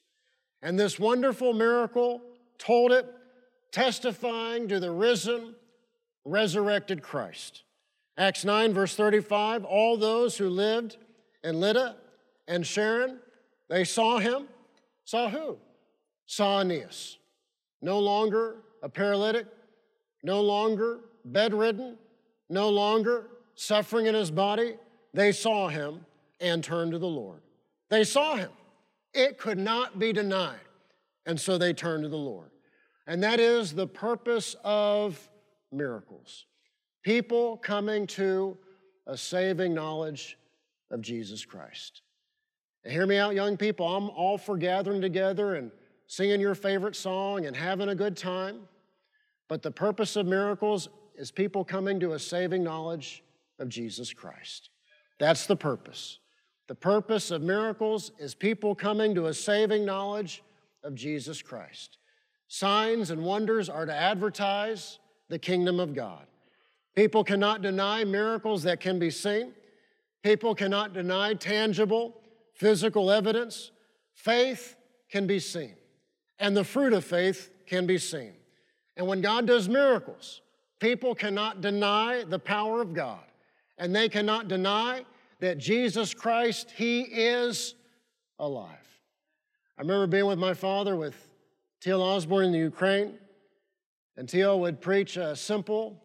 And 0.62 0.78
this 0.78 0.98
wonderful 0.98 1.52
miracle 1.52 2.22
told 2.58 2.92
it, 2.92 3.06
testifying 3.72 4.68
to 4.68 4.80
the 4.80 4.90
risen, 4.90 5.54
resurrected 6.24 7.02
Christ. 7.02 7.62
Acts 8.18 8.44
9, 8.44 8.72
verse 8.72 8.96
35 8.96 9.64
all 9.64 9.96
those 9.96 10.38
who 10.38 10.48
lived 10.48 10.96
in 11.44 11.60
Lydda 11.60 11.96
and 12.48 12.66
Sharon, 12.66 13.18
they 13.68 13.84
saw 13.84 14.18
him. 14.18 14.48
Saw 15.04 15.28
who? 15.28 15.58
Saw 16.26 16.60
Aeneas. 16.60 17.18
No 17.82 17.98
longer 17.98 18.56
a 18.82 18.88
paralytic, 18.88 19.46
no 20.22 20.40
longer 20.40 21.00
bedridden, 21.24 21.98
no 22.48 22.68
longer 22.68 23.28
suffering 23.54 24.06
in 24.06 24.14
his 24.14 24.30
body. 24.30 24.76
They 25.16 25.32
saw 25.32 25.68
him 25.68 26.04
and 26.42 26.62
turned 26.62 26.92
to 26.92 26.98
the 26.98 27.06
Lord. 27.06 27.40
They 27.88 28.04
saw 28.04 28.36
him. 28.36 28.50
It 29.14 29.38
could 29.38 29.56
not 29.56 29.98
be 29.98 30.12
denied. 30.12 30.60
And 31.24 31.40
so 31.40 31.56
they 31.56 31.72
turned 31.72 32.02
to 32.02 32.10
the 32.10 32.16
Lord. 32.16 32.50
And 33.06 33.22
that 33.22 33.40
is 33.40 33.72
the 33.72 33.86
purpose 33.86 34.54
of 34.62 35.28
miracles 35.72 36.44
people 37.02 37.56
coming 37.58 38.04
to 38.04 38.58
a 39.06 39.16
saving 39.16 39.72
knowledge 39.72 40.36
of 40.90 41.00
Jesus 41.00 41.44
Christ. 41.44 42.02
And 42.82 42.92
hear 42.92 43.06
me 43.06 43.16
out, 43.16 43.36
young 43.36 43.56
people. 43.56 43.86
I'm 43.86 44.10
all 44.10 44.36
for 44.36 44.56
gathering 44.56 45.00
together 45.00 45.54
and 45.54 45.70
singing 46.08 46.40
your 46.40 46.56
favorite 46.56 46.96
song 46.96 47.46
and 47.46 47.56
having 47.56 47.90
a 47.90 47.94
good 47.94 48.16
time. 48.16 48.62
But 49.48 49.62
the 49.62 49.70
purpose 49.70 50.16
of 50.16 50.26
miracles 50.26 50.88
is 51.14 51.30
people 51.30 51.64
coming 51.64 52.00
to 52.00 52.14
a 52.14 52.18
saving 52.18 52.64
knowledge 52.64 53.22
of 53.60 53.68
Jesus 53.68 54.12
Christ. 54.12 54.70
That's 55.18 55.46
the 55.46 55.56
purpose. 55.56 56.18
The 56.68 56.74
purpose 56.74 57.30
of 57.30 57.42
miracles 57.42 58.12
is 58.18 58.34
people 58.34 58.74
coming 58.74 59.14
to 59.14 59.26
a 59.26 59.34
saving 59.34 59.84
knowledge 59.84 60.42
of 60.82 60.94
Jesus 60.94 61.42
Christ. 61.42 61.98
Signs 62.48 63.10
and 63.10 63.24
wonders 63.24 63.68
are 63.68 63.86
to 63.86 63.94
advertise 63.94 64.98
the 65.28 65.38
kingdom 65.38 65.80
of 65.80 65.94
God. 65.94 66.26
People 66.94 67.24
cannot 67.24 67.62
deny 67.62 68.04
miracles 68.04 68.62
that 68.62 68.80
can 68.80 68.98
be 68.98 69.10
seen. 69.10 69.52
People 70.22 70.54
cannot 70.54 70.92
deny 70.92 71.34
tangible 71.34 72.20
physical 72.54 73.10
evidence. 73.10 73.70
Faith 74.14 74.76
can 75.10 75.26
be 75.26 75.38
seen, 75.38 75.74
and 76.38 76.56
the 76.56 76.64
fruit 76.64 76.92
of 76.92 77.04
faith 77.04 77.50
can 77.66 77.86
be 77.86 77.98
seen. 77.98 78.32
And 78.96 79.06
when 79.06 79.20
God 79.20 79.46
does 79.46 79.68
miracles, 79.68 80.40
people 80.80 81.14
cannot 81.14 81.60
deny 81.60 82.24
the 82.24 82.38
power 82.38 82.80
of 82.80 82.94
God, 82.94 83.25
and 83.78 83.94
they 83.94 84.08
cannot 84.08 84.48
deny 84.48 85.04
that 85.40 85.58
Jesus 85.58 86.14
Christ, 86.14 86.72
He 86.76 87.02
is 87.02 87.74
alive. 88.38 88.70
I 89.78 89.82
remember 89.82 90.06
being 90.06 90.26
with 90.26 90.38
my 90.38 90.54
father 90.54 90.96
with 90.96 91.14
T.L. 91.82 92.02
Osborn 92.02 92.46
in 92.46 92.52
the 92.52 92.58
Ukraine, 92.58 93.18
and 94.16 94.28
T.L. 94.28 94.60
would 94.60 94.80
preach 94.80 95.16
a 95.16 95.36
simple 95.36 96.02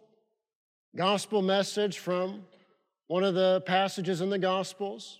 gospel 0.95 1.41
message 1.41 1.99
from 1.99 2.43
one 3.07 3.23
of 3.23 3.35
the 3.35 3.61
passages 3.65 4.21
in 4.21 4.29
the 4.29 4.39
Gospels. 4.39 5.19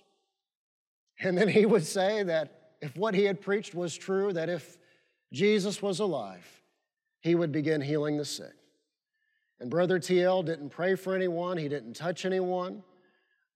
And 1.20 1.36
then 1.36 1.48
he 1.48 1.66
would 1.66 1.86
say 1.86 2.22
that 2.22 2.72
if 2.80 2.96
what 2.96 3.14
he 3.14 3.24
had 3.24 3.40
preached 3.40 3.74
was 3.74 3.96
true, 3.96 4.32
that 4.32 4.48
if 4.48 4.76
Jesus 5.32 5.80
was 5.80 6.00
alive, 6.00 6.62
he 7.20 7.34
would 7.34 7.52
begin 7.52 7.80
healing 7.80 8.16
the 8.16 8.24
sick. 8.24 8.52
And 9.62 9.70
Brother 9.70 10.00
TL 10.00 10.44
didn't 10.44 10.70
pray 10.70 10.96
for 10.96 11.14
anyone, 11.14 11.56
he 11.56 11.68
didn't 11.68 11.94
touch 11.94 12.24
anyone, 12.24 12.82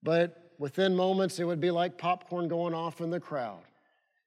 but 0.01 0.53
within 0.57 0.95
moments 0.95 1.37
it 1.37 1.43
would 1.43 1.59
be 1.59 1.69
like 1.69 1.97
popcorn 1.97 2.47
going 2.47 2.73
off 2.73 3.01
in 3.01 3.09
the 3.09 3.19
crowd. 3.19 3.59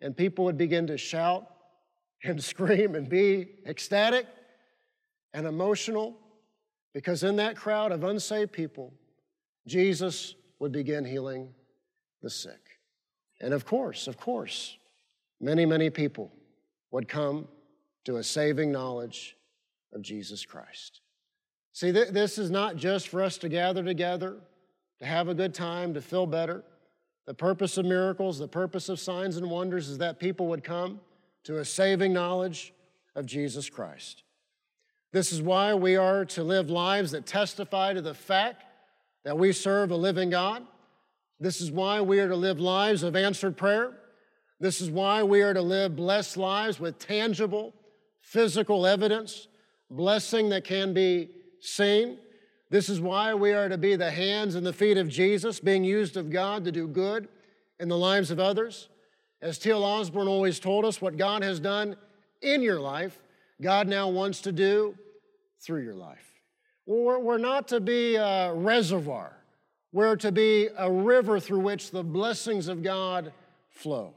And 0.02 0.14
people 0.14 0.44
would 0.44 0.58
begin 0.58 0.86
to 0.88 0.98
shout 0.98 1.46
and 2.22 2.44
scream 2.44 2.96
and 2.96 3.08
be 3.08 3.48
ecstatic 3.66 4.26
and 5.32 5.46
emotional 5.46 6.18
because 6.92 7.22
in 7.22 7.36
that 7.36 7.56
crowd 7.56 7.92
of 7.92 8.04
unsaved 8.04 8.52
people, 8.52 8.92
Jesus 9.66 10.34
would 10.58 10.72
begin 10.72 11.02
healing 11.02 11.48
the 12.20 12.28
sick. 12.28 12.60
And 13.40 13.54
of 13.54 13.64
course, 13.64 14.06
of 14.06 14.18
course, 14.18 14.76
many, 15.40 15.64
many 15.64 15.88
people 15.88 16.30
would 16.90 17.08
come 17.08 17.48
to 18.04 18.18
a 18.18 18.22
saving 18.22 18.70
knowledge 18.70 19.34
of 19.94 20.02
Jesus 20.02 20.44
Christ. 20.44 21.00
See, 21.80 21.92
th- 21.92 22.08
this 22.08 22.36
is 22.36 22.50
not 22.50 22.76
just 22.76 23.08
for 23.08 23.22
us 23.22 23.38
to 23.38 23.48
gather 23.48 23.82
together, 23.82 24.36
to 24.98 25.06
have 25.06 25.28
a 25.28 25.34
good 25.34 25.54
time, 25.54 25.94
to 25.94 26.02
feel 26.02 26.26
better. 26.26 26.62
The 27.24 27.32
purpose 27.32 27.78
of 27.78 27.86
miracles, 27.86 28.38
the 28.38 28.46
purpose 28.46 28.90
of 28.90 29.00
signs 29.00 29.38
and 29.38 29.50
wonders 29.50 29.88
is 29.88 29.96
that 29.96 30.18
people 30.18 30.46
would 30.48 30.62
come 30.62 31.00
to 31.44 31.56
a 31.60 31.64
saving 31.64 32.12
knowledge 32.12 32.74
of 33.16 33.24
Jesus 33.24 33.70
Christ. 33.70 34.24
This 35.12 35.32
is 35.32 35.40
why 35.40 35.72
we 35.72 35.96
are 35.96 36.26
to 36.26 36.42
live 36.44 36.68
lives 36.68 37.12
that 37.12 37.24
testify 37.24 37.94
to 37.94 38.02
the 38.02 38.12
fact 38.12 38.62
that 39.24 39.38
we 39.38 39.50
serve 39.50 39.90
a 39.90 39.96
living 39.96 40.28
God. 40.28 40.62
This 41.38 41.62
is 41.62 41.70
why 41.70 42.02
we 42.02 42.20
are 42.20 42.28
to 42.28 42.36
live 42.36 42.60
lives 42.60 43.02
of 43.02 43.16
answered 43.16 43.56
prayer. 43.56 43.96
This 44.58 44.82
is 44.82 44.90
why 44.90 45.22
we 45.22 45.40
are 45.40 45.54
to 45.54 45.62
live 45.62 45.96
blessed 45.96 46.36
lives 46.36 46.78
with 46.78 46.98
tangible, 46.98 47.72
physical 48.20 48.86
evidence, 48.86 49.48
blessing 49.90 50.50
that 50.50 50.64
can 50.64 50.92
be 50.92 51.30
seen. 51.60 52.18
This 52.70 52.88
is 52.88 53.00
why 53.00 53.34
we 53.34 53.52
are 53.52 53.68
to 53.68 53.78
be 53.78 53.96
the 53.96 54.10
hands 54.10 54.54
and 54.54 54.64
the 54.64 54.72
feet 54.72 54.96
of 54.96 55.08
Jesus, 55.08 55.60
being 55.60 55.84
used 55.84 56.16
of 56.16 56.30
God 56.30 56.64
to 56.64 56.72
do 56.72 56.86
good 56.86 57.28
in 57.78 57.88
the 57.88 57.98
lives 57.98 58.30
of 58.30 58.38
others. 58.38 58.88
As 59.42 59.58
T.L. 59.58 59.82
Osborn 59.82 60.28
always 60.28 60.60
told 60.60 60.84
us, 60.84 61.00
what 61.00 61.16
God 61.16 61.42
has 61.42 61.58
done 61.58 61.96
in 62.42 62.62
your 62.62 62.80
life, 62.80 63.18
God 63.60 63.88
now 63.88 64.08
wants 64.08 64.42
to 64.42 64.52
do 64.52 64.94
through 65.60 65.82
your 65.82 65.94
life. 65.94 66.26
We're, 66.86 67.38
not 67.38 67.68
to 67.68 67.80
be 67.80 68.16
a 68.16 68.52
reservoir, 68.52 69.36
we're 69.92 70.16
to 70.16 70.32
be 70.32 70.68
a 70.76 70.90
river 70.90 71.40
through 71.40 71.60
which 71.60 71.90
the 71.90 72.02
blessings 72.02 72.68
of 72.68 72.82
God 72.82 73.32
flow. 73.68 74.14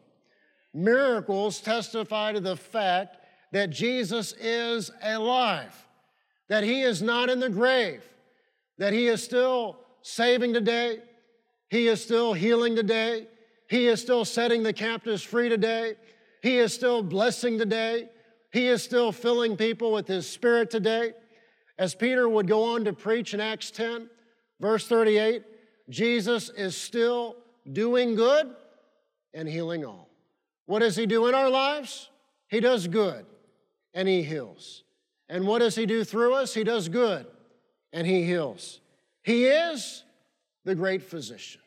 Miracles 0.73 1.61
testify 1.61 2.31
to 2.33 2.39
the 2.39 2.57
fact 2.57 3.17
that 3.51 3.69
Jesus 3.69 4.33
is 4.33 4.89
alive, 5.03 5.75
that 6.49 6.63
he 6.63 6.81
is 6.81 7.01
not 7.01 7.29
in 7.29 7.39
the 7.39 7.49
grave, 7.49 8.03
that 8.77 8.93
he 8.93 9.07
is 9.07 9.23
still 9.23 9.79
saving 10.01 10.53
today, 10.53 10.99
he 11.69 11.87
is 11.87 12.03
still 12.03 12.33
healing 12.33 12.75
today, 12.75 13.27
he 13.73 13.87
is 13.87 14.01
still 14.01 14.23
setting 14.23 14.61
the 14.61 14.71
captives 14.71 15.23
free 15.23 15.49
today. 15.49 15.95
He 16.43 16.59
is 16.59 16.73
still 16.73 17.01
blessing 17.01 17.57
today. 17.57 18.09
He 18.51 18.67
is 18.67 18.83
still 18.83 19.11
filling 19.11 19.57
people 19.57 19.91
with 19.91 20.07
His 20.07 20.29
Spirit 20.29 20.69
today. 20.69 21.13
As 21.79 21.95
Peter 21.95 22.29
would 22.29 22.47
go 22.47 22.75
on 22.75 22.85
to 22.85 22.93
preach 22.93 23.33
in 23.33 23.39
Acts 23.39 23.71
10, 23.71 24.09
verse 24.59 24.87
38, 24.87 25.41
Jesus 25.89 26.49
is 26.51 26.77
still 26.77 27.37
doing 27.71 28.13
good 28.13 28.53
and 29.33 29.49
healing 29.49 29.83
all. 29.85 30.09
What 30.67 30.79
does 30.79 30.95
He 30.95 31.07
do 31.07 31.25
in 31.25 31.33
our 31.33 31.49
lives? 31.49 32.09
He 32.47 32.59
does 32.59 32.87
good 32.87 33.25
and 33.95 34.07
He 34.07 34.21
heals. 34.21 34.82
And 35.33 35.47
what 35.47 35.59
does 35.59 35.75
He 35.75 35.87
do 35.87 36.03
through 36.03 36.35
us? 36.35 36.53
He 36.53 36.63
does 36.63 36.87
good 36.87 37.25
and 37.91 38.05
He 38.05 38.23
heals. 38.23 38.81
He 39.23 39.45
is 39.45 40.03
the 40.63 40.75
great 40.75 41.01
physician. 41.01 41.59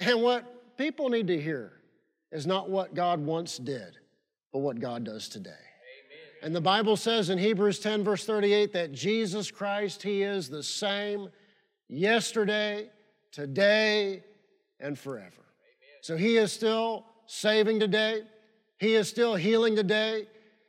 And 0.00 0.22
what 0.22 0.78
people 0.78 1.10
need 1.10 1.26
to 1.26 1.38
hear 1.38 1.72
is 2.32 2.46
not 2.46 2.70
what 2.70 2.94
God 2.94 3.20
once 3.20 3.58
did, 3.58 3.98
but 4.54 4.60
what 4.60 4.80
God 4.80 5.04
does 5.04 5.28
today. 5.28 5.50
Amen. 5.50 6.44
And 6.44 6.56
the 6.56 6.62
Bible 6.62 6.96
says 6.96 7.28
in 7.28 7.36
Hebrews 7.36 7.78
10, 7.78 8.04
verse 8.04 8.24
38, 8.24 8.72
that 8.72 8.92
Jesus 8.92 9.50
Christ, 9.50 10.02
He 10.02 10.22
is 10.22 10.48
the 10.48 10.62
same 10.62 11.28
yesterday, 11.90 12.88
today, 13.32 14.24
and 14.80 14.98
forever. 14.98 15.26
Amen. 15.28 16.00
So 16.00 16.16
He 16.16 16.38
is 16.38 16.54
still 16.54 17.04
saving 17.26 17.80
today, 17.80 18.22
He 18.78 18.94
is 18.94 19.10
still 19.10 19.34
healing 19.34 19.76
today, 19.76 20.26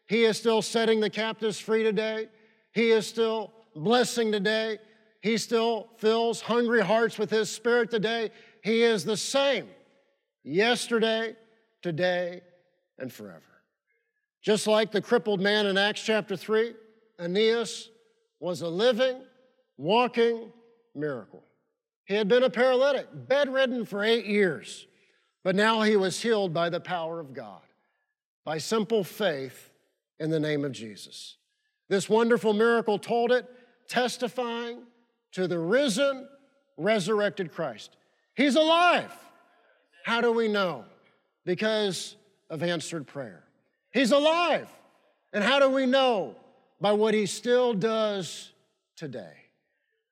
He 0.08 0.24
is 0.24 0.38
still 0.38 0.62
setting 0.62 1.00
the 1.00 1.10
captives 1.10 1.60
free 1.60 1.84
today, 1.84 2.28
He 2.74 2.92
is 2.92 3.08
still 3.08 3.52
blessing 3.76 4.32
today. 4.32 4.80
He 5.22 5.38
still 5.38 5.90
fills 5.98 6.40
hungry 6.42 6.82
hearts 6.82 7.18
with 7.18 7.32
His 7.32 7.50
Spirit 7.50 7.90
today. 7.90 8.30
He 8.64 8.84
is 8.84 9.04
the 9.04 9.18
same 9.18 9.68
yesterday, 10.44 11.36
today, 11.82 12.42
and 13.00 13.12
forever. 13.12 13.42
Just 14.44 14.68
like 14.68 14.92
the 14.92 15.02
crippled 15.02 15.42
man 15.42 15.66
in 15.66 15.78
Acts 15.78 16.04
chapter 16.04 16.38
3, 16.38 16.76
Aeneas 17.20 17.90
was 18.40 18.62
a 18.62 18.68
living, 18.68 19.22
walking 19.78 20.52
miracle. 20.94 21.44
He 22.06 22.14
had 22.14 22.28
been 22.28 22.44
a 22.44 22.50
paralytic, 22.50 23.08
bedridden 23.12 23.86
for 23.86 24.04
eight 24.04 24.28
years, 24.28 24.86
but 25.44 25.56
now 25.56 25.82
he 25.82 25.96
was 25.98 26.22
healed 26.22 26.54
by 26.54 26.70
the 26.70 26.80
power 26.80 27.20
of 27.20 27.34
God, 27.34 27.62
by 28.44 28.60
simple 28.60 29.04
faith 29.04 29.72
in 30.20 30.30
the 30.30 30.40
name 30.40 30.64
of 30.66 30.72
Jesus. 30.72 31.38
This 31.90 32.10
wonderful 32.10 32.54
miracle 32.54 32.98
told 32.98 33.32
it, 33.32 33.46
testifying 33.88 34.80
to 35.34 35.48
the 35.48 35.60
risen, 35.60 36.28
resurrected 36.78 37.52
Christ. 37.52 37.96
He's 38.36 38.56
alive. 38.56 39.12
How 40.04 40.22
do 40.22 40.32
we 40.32 40.48
know? 40.48 40.86
Because 41.46 42.16
of 42.50 42.64
answered 42.64 43.08
prayer. 43.08 43.44
He's 43.92 44.12
alive. 44.12 44.70
And 45.34 45.44
how 45.44 45.60
do 45.60 45.70
we 45.70 45.86
know? 45.86 46.36
By 46.82 46.94
what 46.94 47.14
he 47.14 47.26
still 47.26 47.74
does 47.74 48.52
today. 48.96 49.34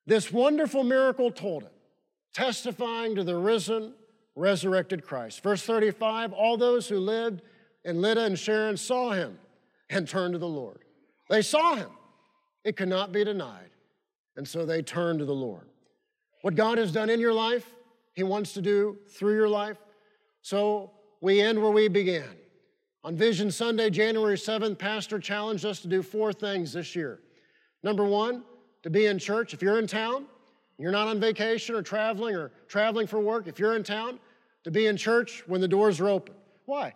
This 0.05 0.31
wonderful 0.31 0.83
miracle 0.83 1.31
told 1.31 1.63
it, 1.63 1.71
testifying 2.33 3.15
to 3.15 3.23
the 3.23 3.35
risen, 3.35 3.93
resurrected 4.35 5.03
Christ. 5.05 5.41
Verse 5.41 5.63
35 5.63 6.33
all 6.33 6.57
those 6.57 6.87
who 6.87 6.99
lived 6.99 7.41
in 7.83 8.01
Lydda 8.01 8.25
and 8.25 8.39
Sharon 8.39 8.77
saw 8.77 9.11
him 9.11 9.37
and 9.89 10.07
turned 10.07 10.33
to 10.33 10.39
the 10.39 10.47
Lord. 10.47 10.83
They 11.29 11.41
saw 11.41 11.75
him. 11.75 11.89
It 12.63 12.77
could 12.77 12.89
not 12.89 13.11
be 13.11 13.23
denied. 13.23 13.69
And 14.35 14.47
so 14.47 14.65
they 14.65 14.81
turned 14.81 15.19
to 15.19 15.25
the 15.25 15.33
Lord. 15.33 15.67
What 16.41 16.55
God 16.55 16.77
has 16.77 16.91
done 16.91 17.09
in 17.09 17.19
your 17.19 17.33
life, 17.33 17.65
he 18.13 18.23
wants 18.23 18.53
to 18.53 18.61
do 18.61 18.97
through 19.09 19.35
your 19.35 19.49
life. 19.49 19.77
So 20.41 20.91
we 21.21 21.41
end 21.41 21.61
where 21.61 21.71
we 21.71 21.87
began. 21.87 22.35
On 23.03 23.15
Vision 23.15 23.51
Sunday, 23.51 23.89
January 23.89 24.37
7th, 24.37 24.77
Pastor 24.77 25.19
challenged 25.19 25.65
us 25.65 25.79
to 25.81 25.87
do 25.87 26.01
four 26.01 26.31
things 26.31 26.73
this 26.73 26.95
year. 26.95 27.19
Number 27.83 28.05
one, 28.05 28.43
to 28.83 28.89
be 28.89 29.05
in 29.05 29.19
church. 29.19 29.53
If 29.53 29.61
you're 29.61 29.79
in 29.79 29.87
town, 29.87 30.25
you're 30.77 30.91
not 30.91 31.07
on 31.07 31.19
vacation 31.19 31.75
or 31.75 31.81
traveling 31.81 32.35
or 32.35 32.51
traveling 32.67 33.07
for 33.07 33.19
work, 33.19 33.47
if 33.47 33.59
you're 33.59 33.75
in 33.75 33.83
town, 33.83 34.19
to 34.63 34.71
be 34.71 34.87
in 34.87 34.97
church 34.97 35.43
when 35.47 35.61
the 35.61 35.67
doors 35.67 35.99
are 35.99 36.09
open. 36.09 36.35
Why? 36.65 36.93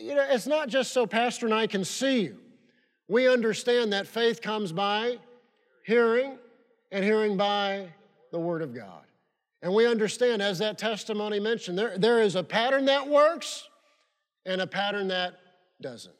You 0.00 0.14
know, 0.14 0.26
it's 0.28 0.46
not 0.46 0.68
just 0.68 0.92
so 0.92 1.06
Pastor 1.06 1.46
and 1.46 1.54
I 1.54 1.66
can 1.66 1.84
see 1.84 2.22
you. 2.22 2.38
We 3.08 3.28
understand 3.28 3.92
that 3.92 4.06
faith 4.06 4.40
comes 4.40 4.72
by 4.72 5.18
hearing, 5.84 6.38
and 6.90 7.04
hearing 7.04 7.36
by 7.36 7.88
the 8.30 8.38
Word 8.38 8.62
of 8.62 8.74
God. 8.74 9.02
And 9.62 9.74
we 9.74 9.86
understand, 9.86 10.40
as 10.42 10.58
that 10.58 10.78
testimony 10.78 11.40
mentioned, 11.40 11.78
there, 11.78 11.98
there 11.98 12.20
is 12.22 12.36
a 12.36 12.42
pattern 12.42 12.84
that 12.86 13.08
works 13.08 13.68
and 14.46 14.60
a 14.60 14.66
pattern 14.66 15.08
that 15.08 15.34
doesn't. 15.80 16.14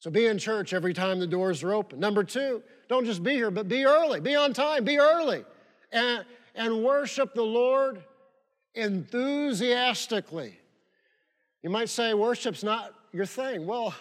So 0.00 0.10
be 0.10 0.26
in 0.26 0.38
church 0.38 0.72
every 0.72 0.94
time 0.94 1.20
the 1.20 1.26
doors 1.26 1.62
are 1.62 1.72
open. 1.72 2.00
Number 2.00 2.24
two, 2.24 2.62
don't 2.88 3.04
just 3.04 3.22
be 3.22 3.34
here, 3.34 3.50
but 3.50 3.68
be 3.68 3.84
early. 3.84 4.20
Be 4.20 4.34
on 4.34 4.52
time, 4.52 4.84
be 4.84 4.98
early. 4.98 5.44
And, 5.92 6.24
and 6.54 6.82
worship 6.82 7.34
the 7.34 7.42
Lord 7.42 8.02
enthusiastically. 8.74 10.58
You 11.62 11.70
might 11.70 11.88
say 11.88 12.12
worship's 12.14 12.64
not 12.64 12.92
your 13.12 13.26
thing. 13.26 13.66
Well, 13.66 13.94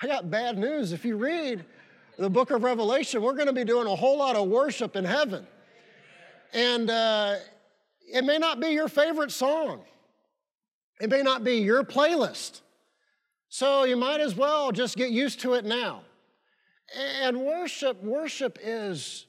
I 0.00 0.06
got 0.06 0.30
bad 0.30 0.56
news. 0.58 0.92
If 0.92 1.04
you 1.04 1.16
read 1.16 1.64
the 2.18 2.30
book 2.30 2.50
of 2.50 2.62
Revelation, 2.62 3.20
we're 3.22 3.34
going 3.34 3.46
to 3.48 3.52
be 3.52 3.64
doing 3.64 3.86
a 3.86 3.96
whole 3.96 4.18
lot 4.18 4.36
of 4.36 4.48
worship 4.48 4.94
in 4.94 5.04
heaven. 5.04 5.46
And 6.52 6.88
uh, 6.88 7.36
it 8.06 8.24
may 8.24 8.38
not 8.38 8.60
be 8.60 8.68
your 8.68 8.88
favorite 8.88 9.32
song, 9.32 9.82
it 11.00 11.10
may 11.10 11.22
not 11.22 11.42
be 11.42 11.56
your 11.56 11.82
playlist. 11.82 12.60
So 13.48 13.84
you 13.84 13.96
might 13.96 14.20
as 14.20 14.34
well 14.34 14.72
just 14.72 14.96
get 14.96 15.10
used 15.10 15.40
to 15.40 15.54
it 15.54 15.64
now. 15.64 16.02
And 17.22 17.40
worship, 17.40 18.02
worship 18.02 18.58
is 18.60 19.26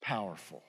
powerful. 0.00 0.62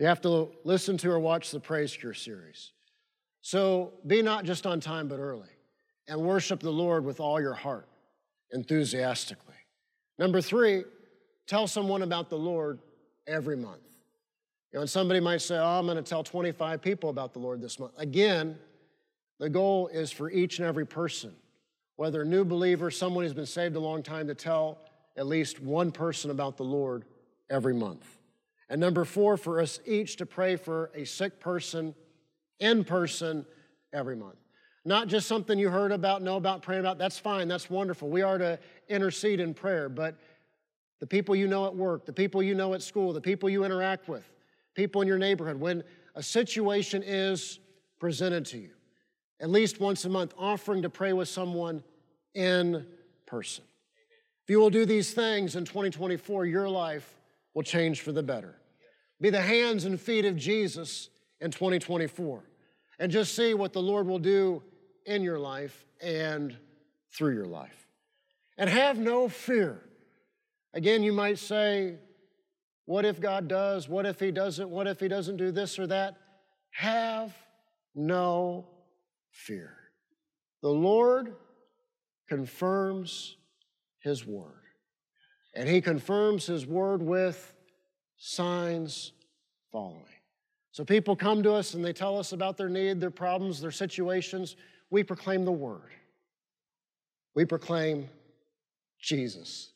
You 0.00 0.06
have 0.06 0.22
to 0.22 0.48
listen 0.64 0.96
to 0.98 1.10
or 1.10 1.20
watch 1.20 1.50
the 1.50 1.60
Praise 1.60 1.94
Cure 1.94 2.14
series. 2.14 2.72
So 3.42 3.92
be 4.06 4.22
not 4.22 4.46
just 4.46 4.66
on 4.66 4.80
time, 4.80 5.08
but 5.08 5.18
early. 5.18 5.50
And 6.08 6.22
worship 6.22 6.60
the 6.60 6.72
Lord 6.72 7.04
with 7.04 7.20
all 7.20 7.38
your 7.38 7.52
heart, 7.52 7.86
enthusiastically. 8.50 9.54
Number 10.18 10.40
three, 10.40 10.84
tell 11.46 11.66
someone 11.66 12.00
about 12.00 12.30
the 12.30 12.38
Lord 12.38 12.78
every 13.26 13.58
month. 13.58 13.82
You 14.72 14.78
know, 14.78 14.80
and 14.80 14.90
somebody 14.90 15.20
might 15.20 15.42
say, 15.42 15.58
Oh, 15.58 15.78
I'm 15.78 15.84
going 15.84 15.98
to 15.98 16.02
tell 16.02 16.24
25 16.24 16.80
people 16.80 17.10
about 17.10 17.34
the 17.34 17.38
Lord 17.38 17.60
this 17.60 17.78
month. 17.78 17.92
Again, 17.98 18.56
the 19.38 19.50
goal 19.50 19.88
is 19.88 20.10
for 20.10 20.30
each 20.30 20.60
and 20.60 20.66
every 20.66 20.86
person, 20.86 21.34
whether 21.96 22.22
a 22.22 22.26
new 22.26 22.46
believer, 22.46 22.90
someone 22.90 23.24
who's 23.24 23.34
been 23.34 23.44
saved 23.44 23.76
a 23.76 23.80
long 23.80 24.02
time, 24.02 24.28
to 24.28 24.34
tell 24.34 24.78
at 25.18 25.26
least 25.26 25.60
one 25.60 25.92
person 25.92 26.30
about 26.30 26.56
the 26.56 26.64
Lord 26.64 27.04
every 27.50 27.74
month. 27.74 28.06
And 28.70 28.80
number 28.80 29.04
four, 29.04 29.36
for 29.36 29.60
us 29.60 29.80
each 29.84 30.16
to 30.16 30.26
pray 30.26 30.54
for 30.54 30.92
a 30.94 31.04
sick 31.04 31.40
person 31.40 31.94
in 32.60 32.84
person 32.84 33.44
every 33.92 34.14
month. 34.14 34.36
Not 34.84 35.08
just 35.08 35.26
something 35.26 35.58
you 35.58 35.68
heard 35.68 35.90
about, 35.92 36.22
know 36.22 36.36
about, 36.36 36.62
praying 36.62 36.80
about. 36.80 36.96
That's 36.96 37.18
fine, 37.18 37.48
that's 37.48 37.68
wonderful. 37.68 38.08
We 38.08 38.22
are 38.22 38.38
to 38.38 38.58
intercede 38.88 39.40
in 39.40 39.54
prayer, 39.54 39.88
but 39.88 40.16
the 41.00 41.06
people 41.06 41.34
you 41.34 41.48
know 41.48 41.66
at 41.66 41.74
work, 41.74 42.06
the 42.06 42.12
people 42.12 42.42
you 42.42 42.54
know 42.54 42.72
at 42.72 42.82
school, 42.82 43.12
the 43.12 43.20
people 43.20 43.50
you 43.50 43.64
interact 43.64 44.08
with, 44.08 44.24
people 44.74 45.02
in 45.02 45.08
your 45.08 45.18
neighborhood, 45.18 45.58
when 45.58 45.82
a 46.14 46.22
situation 46.22 47.02
is 47.04 47.58
presented 47.98 48.46
to 48.46 48.58
you, 48.58 48.70
at 49.40 49.50
least 49.50 49.80
once 49.80 50.04
a 50.04 50.08
month, 50.08 50.32
offering 50.38 50.82
to 50.82 50.90
pray 50.90 51.12
with 51.12 51.28
someone 51.28 51.82
in 52.34 52.86
person. 53.26 53.64
If 54.44 54.50
you 54.50 54.60
will 54.60 54.70
do 54.70 54.86
these 54.86 55.12
things 55.12 55.56
in 55.56 55.64
2024, 55.64 56.46
your 56.46 56.68
life 56.68 57.18
will 57.54 57.62
change 57.62 58.02
for 58.02 58.12
the 58.12 58.22
better. 58.22 58.59
Be 59.20 59.30
the 59.30 59.40
hands 59.40 59.84
and 59.84 60.00
feet 60.00 60.24
of 60.24 60.36
Jesus 60.36 61.10
in 61.40 61.50
2024 61.50 62.42
and 62.98 63.10
just 63.10 63.34
see 63.34 63.54
what 63.54 63.72
the 63.72 63.82
Lord 63.82 64.06
will 64.06 64.18
do 64.18 64.62
in 65.06 65.22
your 65.22 65.38
life 65.38 65.84
and 66.00 66.56
through 67.12 67.34
your 67.34 67.46
life. 67.46 67.86
And 68.56 68.68
have 68.68 68.98
no 68.98 69.28
fear. 69.28 69.82
Again, 70.74 71.02
you 71.02 71.12
might 71.12 71.38
say, 71.38 71.96
What 72.84 73.04
if 73.04 73.20
God 73.20 73.48
does? 73.48 73.88
What 73.88 74.06
if 74.06 74.20
He 74.20 74.30
doesn't? 74.30 74.68
What 74.68 74.86
if 74.86 75.00
He 75.00 75.08
doesn't 75.08 75.36
do 75.36 75.50
this 75.50 75.78
or 75.78 75.86
that? 75.88 76.16
Have 76.72 77.34
no 77.94 78.66
fear. 79.30 79.76
The 80.62 80.68
Lord 80.68 81.34
confirms 82.28 83.36
His 84.00 84.26
word. 84.26 84.62
And 85.54 85.68
He 85.68 85.80
confirms 85.80 86.46
His 86.46 86.66
word 86.66 87.02
with 87.02 87.54
signs 88.20 89.12
following. 89.72 90.04
So 90.72 90.84
people 90.84 91.16
come 91.16 91.42
to 91.42 91.52
us 91.52 91.74
and 91.74 91.84
they 91.84 91.92
tell 91.92 92.18
us 92.18 92.32
about 92.32 92.56
their 92.56 92.68
need, 92.68 93.00
their 93.00 93.10
problems, 93.10 93.60
their 93.60 93.72
situations. 93.72 94.54
We 94.90 95.02
proclaim 95.02 95.44
the 95.44 95.52
word. 95.52 95.90
We 97.34 97.44
proclaim 97.44 98.08
Jesus. 99.00 99.72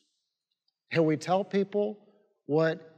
And 0.92 1.07
we 1.07 1.16
tell 1.16 1.42
people 1.42 1.98
what 2.46 2.94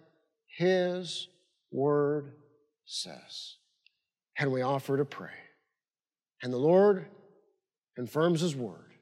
His 0.49 1.29
word 1.71 2.33
says. 2.85 3.55
And 4.39 4.53
we 4.53 4.63
offer 4.63 4.97
to 4.97 5.05
pray. 5.05 5.31
And 6.43 6.53
the 6.53 6.59
Lord 6.59 7.07
confirms 7.95 8.41
His 8.41 8.57
word. 8.57 8.93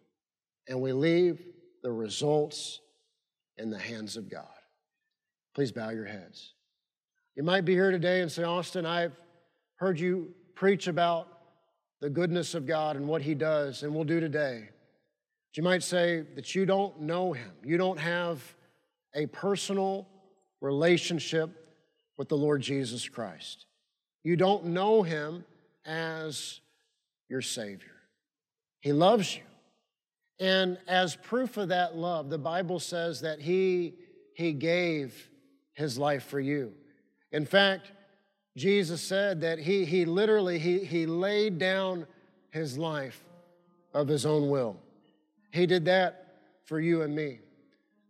And 0.68 0.80
we 0.80 0.92
leave 0.92 1.42
the 1.83 1.90
results 1.90 2.80
in 3.57 3.70
the 3.70 3.78
hands 3.78 4.16
of 4.16 4.30
God. 4.30 4.46
Please 5.54 5.70
bow 5.70 5.90
your 5.90 6.04
heads. 6.04 6.54
You 7.36 7.44
might 7.44 7.64
be 7.64 7.72
here 7.72 7.90
today 7.90 8.20
and 8.20 8.30
say, 8.30 8.42
Austin, 8.42 8.84
I've 8.84 9.16
heard 9.76 9.98
you 10.00 10.34
preach 10.54 10.88
about 10.88 11.28
the 12.00 12.10
goodness 12.10 12.54
of 12.54 12.66
God 12.66 12.96
and 12.96 13.06
what 13.06 13.22
He 13.22 13.34
does 13.34 13.82
and 13.82 13.94
will 13.94 14.04
do 14.04 14.20
today. 14.20 14.68
But 14.68 15.56
you 15.56 15.62
might 15.62 15.82
say 15.82 16.24
that 16.34 16.54
you 16.54 16.66
don't 16.66 17.00
know 17.02 17.32
Him. 17.32 17.52
You 17.64 17.76
don't 17.76 17.98
have 17.98 18.42
a 19.14 19.26
personal 19.26 20.08
relationship 20.60 21.50
with 22.16 22.28
the 22.28 22.36
Lord 22.36 22.60
Jesus 22.60 23.08
Christ. 23.08 23.66
You 24.24 24.36
don't 24.36 24.66
know 24.66 25.02
Him 25.02 25.44
as 25.86 26.60
your 27.28 27.42
Savior. 27.42 27.94
He 28.80 28.92
loves 28.92 29.36
you. 29.36 29.42
And 30.40 30.78
as 30.88 31.14
proof 31.14 31.56
of 31.56 31.68
that 31.68 31.96
love, 31.96 32.28
the 32.28 32.38
Bible 32.38 32.80
says 32.80 33.20
that 33.20 33.40
He, 33.40 33.94
he 34.34 34.52
gave 34.52 35.30
His 35.74 35.98
life 35.98 36.24
for 36.24 36.40
you. 36.40 36.72
In 37.32 37.44
fact, 37.44 37.92
Jesus 38.56 39.02
said 39.02 39.40
that 39.42 39.58
He, 39.58 39.84
he 39.84 40.04
literally, 40.04 40.58
he, 40.58 40.78
he 40.84 41.06
laid 41.06 41.58
down 41.58 42.06
His 42.50 42.78
life 42.78 43.20
of 43.92 44.08
His 44.08 44.24
own 44.24 44.48
will. 44.48 44.76
He 45.52 45.66
did 45.66 45.84
that 45.84 46.38
for 46.64 46.80
you 46.80 47.02
and 47.02 47.14
me. 47.14 47.40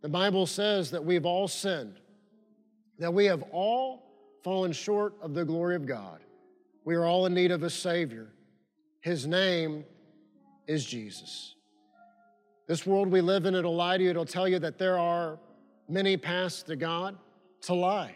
The 0.01 0.09
Bible 0.09 0.45
says 0.45 0.91
that 0.91 1.03
we've 1.03 1.25
all 1.25 1.47
sinned, 1.47 1.95
that 2.99 3.13
we 3.13 3.25
have 3.25 3.43
all 3.51 4.03
fallen 4.43 4.71
short 4.71 5.15
of 5.21 5.33
the 5.33 5.43
glory 5.43 5.75
of 5.75 5.85
God. 5.85 6.19
We 6.83 6.95
are 6.95 7.05
all 7.05 7.25
in 7.25 7.33
need 7.33 7.51
of 7.51 7.63
a 7.63 7.69
Savior. 7.69 8.27
His 9.01 9.25
name 9.25 9.83
is 10.67 10.85
Jesus. 10.85 11.55
This 12.67 12.85
world 12.85 13.11
we 13.11 13.21
live 13.21 13.45
in, 13.45 13.55
it'll 13.55 13.75
lie 13.75 13.97
to 13.97 14.03
you. 14.03 14.09
It'll 14.11 14.25
tell 14.25 14.47
you 14.47 14.59
that 14.59 14.77
there 14.77 14.97
are 14.97 15.39
many 15.87 16.17
paths 16.17 16.63
to 16.63 16.75
God. 16.75 17.17
A 17.69 17.73
lie. 17.73 18.15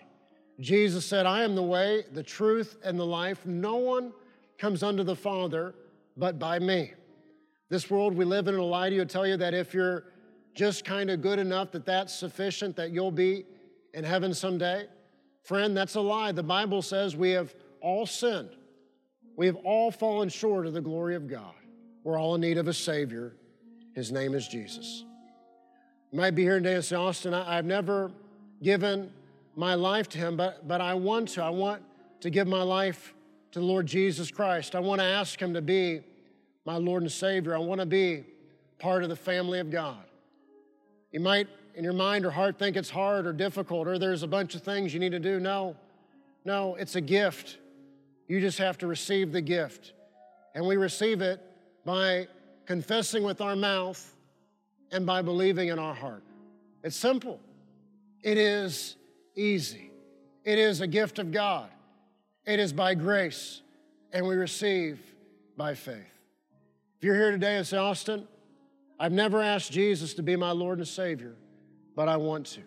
Jesus 0.60 1.06
said, 1.06 1.26
I 1.26 1.44
am 1.44 1.56
the 1.56 1.64
way, 1.64 2.04
the 2.12 2.24
truth, 2.24 2.76
and 2.84 3.00
the 3.00 3.06
life. 3.06 3.46
No 3.46 3.78
one 3.78 4.12
comes 4.58 4.84
unto 4.84 5.04
the 5.04 5.16
Father 5.16 5.74
but 6.18 6.38
by 6.38 6.60
me. 6.60 6.94
This 7.70 7.90
world 7.90 8.16
we 8.16 8.26
live 8.26 8.48
in, 8.48 8.56
it'll 8.56 8.70
lie 8.70 8.90
to 8.90 8.96
you. 8.96 9.06
Tell 9.06 9.26
you 9.26 9.38
that 9.38 9.54
if 9.54 9.74
you're 9.74 10.06
just 10.54 10.84
kind 10.84 11.10
of 11.10 11.22
good 11.22 11.40
enough, 11.40 11.72
that 11.72 11.86
that's 11.86 12.14
sufficient, 12.14 12.76
that 12.76 12.92
you'll 12.92 13.12
be 13.12 13.46
in 13.94 14.04
heaven 14.04 14.34
someday. 14.34 14.88
Friend, 15.44 15.76
that's 15.76 15.96
a 15.96 16.02
lie. 16.02 16.32
The 16.32 16.44
Bible 16.44 16.82
says 16.82 17.16
we 17.16 17.32
have 17.32 17.56
all 17.82 18.06
sinned. 18.06 18.50
We 19.38 19.46
have 19.46 19.56
all 19.58 19.92
fallen 19.92 20.28
short 20.28 20.66
of 20.66 20.74
the 20.74 20.82
glory 20.82 21.16
of 21.16 21.28
God. 21.28 21.54
We're 22.04 22.20
all 22.20 22.36
in 22.36 22.42
need 22.42 22.58
of 22.58 22.68
a 22.68 22.74
Savior. 22.74 23.36
His 23.96 24.12
name 24.12 24.34
is 24.34 24.48
Jesus. 24.48 25.06
You 26.12 26.20
might 26.20 26.32
be 26.32 26.44
here 26.44 26.58
today 26.58 26.76
and 26.76 26.84
say, 26.84 26.96
Austin, 26.96 27.34
I, 27.34 27.56
have 27.56 27.66
never 27.66 28.12
given 28.62 29.12
my 29.60 29.76
life 29.76 30.08
to 30.10 30.18
Him, 30.18 30.38
but, 30.38 30.68
but 30.68 30.80
I 30.80 30.94
want 30.94 31.30
to. 31.30 31.44
I 31.44 31.50
want 31.50 31.84
to 32.22 32.30
give 32.30 32.48
my 32.48 32.62
life 32.62 33.14
to 33.52 33.60
the 33.60 33.66
Lord 33.66 33.86
Jesus 33.86 34.32
Christ. 34.32 34.74
I 34.74 34.80
want 34.80 35.02
to 35.02 35.06
ask 35.06 35.40
Him 35.40 35.54
to 35.54 35.62
be 35.62 36.02
my 36.66 36.78
Lord 36.78 37.04
and 37.04 37.12
Savior. 37.12 37.54
I 37.54 37.60
want 37.60 37.82
to 37.82 37.86
be 37.86 38.24
part 38.80 39.04
of 39.04 39.10
the 39.10 39.16
family 39.16 39.60
of 39.60 39.70
God. 39.70 40.04
You 41.12 41.20
might, 41.20 41.48
in 41.76 41.84
your 41.84 41.94
mind 41.94 42.26
or 42.26 42.32
heart, 42.32 42.58
think 42.58 42.78
it's 42.78 42.90
hard 42.90 43.26
or 43.26 43.34
difficult 43.34 43.88
or 43.88 44.00
there's 44.00 44.24
a 44.24 44.28
bunch 44.28 44.56
of 44.56 44.62
things 44.62 44.94
you 44.94 45.00
need 45.00 45.12
to 45.12 45.20
do. 45.20 45.40
No, 45.40 45.76
no, 46.46 46.76
it's 46.76 46.96
a 46.96 47.02
gift. 47.02 47.58
You 48.28 48.40
just 48.40 48.60
have 48.60 48.78
to 48.78 48.88
receive 48.88 49.34
the 49.34 49.42
gift. 49.42 49.92
And 50.56 50.66
we 50.66 50.78
receive 50.78 51.22
it 51.22 51.42
by 51.86 52.28
confessing 52.66 53.24
with 53.24 53.42
our 53.42 53.56
mouth, 53.56 54.16
and 54.92 55.06
by 55.06 55.22
believing 55.22 55.70
in 55.70 55.80
our 55.80 55.94
heart. 55.94 56.24
It's 56.84 56.96
simple. 56.96 57.40
It 58.22 58.38
is 58.38 58.96
easy. 59.40 59.92
It 60.44 60.60
is 60.60 60.82
a 60.82 60.88
gift 60.88 61.20
of 61.20 61.32
God. 61.32 61.70
It 62.46 62.60
is 62.60 62.74
by 62.74 62.96
grace, 62.96 63.62
and 64.12 64.28
we 64.28 64.36
receive 64.36 65.00
by 65.56 65.76
faith. 65.76 66.20
If 66.98 67.04
you're 67.04 67.16
here 67.16 67.32
today 67.32 67.58
and 67.58 67.66
say, 67.66 67.78
Austin, 67.78 68.28
I've 69.00 69.12
never 69.12 69.42
asked 69.42 69.72
Jesus 69.72 70.14
to 70.16 70.24
be 70.24 70.36
my 70.36 70.52
Lord 70.52 70.80
and 70.80 70.88
Savior, 70.88 71.36
but 71.96 72.10
I 72.10 72.18
want 72.18 72.48
to. 72.48 72.62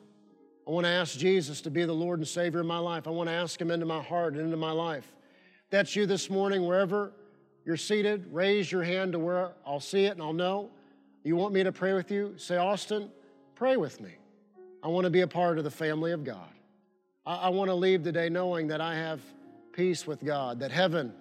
I 0.67 0.71
want 0.71 0.85
to 0.87 0.91
ask 0.91 1.19
Jesus 1.19 1.61
to 1.63 1.71
be 1.71 1.85
the 1.85 1.93
Lord 1.93 2.21
and 2.21 2.29
Savior 2.29 2.61
of 2.61 2.67
my 2.67 2.79
life. 2.79 3.07
I 3.07 3.11
want 3.11 3.29
to 3.29 3.35
ask 3.35 3.61
Him 3.61 3.71
into 3.71 3.85
my 3.85 4.01
heart 4.03 4.35
and 4.35 4.43
into 4.43 4.57
my 4.57 4.71
life. 4.71 5.13
That's 5.71 5.97
you 5.97 6.07
this 6.07 6.31
morning, 6.31 6.65
wherever 6.65 7.13
you're 7.65 7.77
seated, 7.77 8.27
raise 8.31 8.71
your 8.71 8.83
hand 8.83 9.13
to 9.13 9.19
where 9.19 9.53
I'll 9.67 9.81
see 9.81 10.05
it 10.05 10.13
and 10.13 10.23
I'll 10.23 10.33
know. 10.33 10.71
You 11.25 11.37
want 11.37 11.53
me 11.53 11.63
to 11.65 11.73
pray 11.73 11.93
with 11.93 12.11
you? 12.11 12.35
Say, 12.37 12.57
Austin, 12.57 13.11
pray 13.55 13.77
with 13.77 14.01
me. 14.01 14.13
I 14.83 14.89
want 14.89 15.05
to 15.05 15.11
be 15.11 15.21
a 15.21 15.29
part 15.29 15.59
of 15.59 15.65
the 15.65 15.71
family 15.71 16.13
of 16.13 16.25
God. 16.25 16.49
I, 17.25 17.35
I 17.35 17.49
want 17.51 17.69
to 17.69 17.75
leave 17.75 18.03
today 18.03 18.29
knowing 18.29 18.69
that 18.69 18.81
I 18.81 18.95
have 18.95 19.21
peace 19.73 20.07
with 20.07 20.25
God, 20.25 20.61
that 20.61 20.71
heaven 20.71 21.13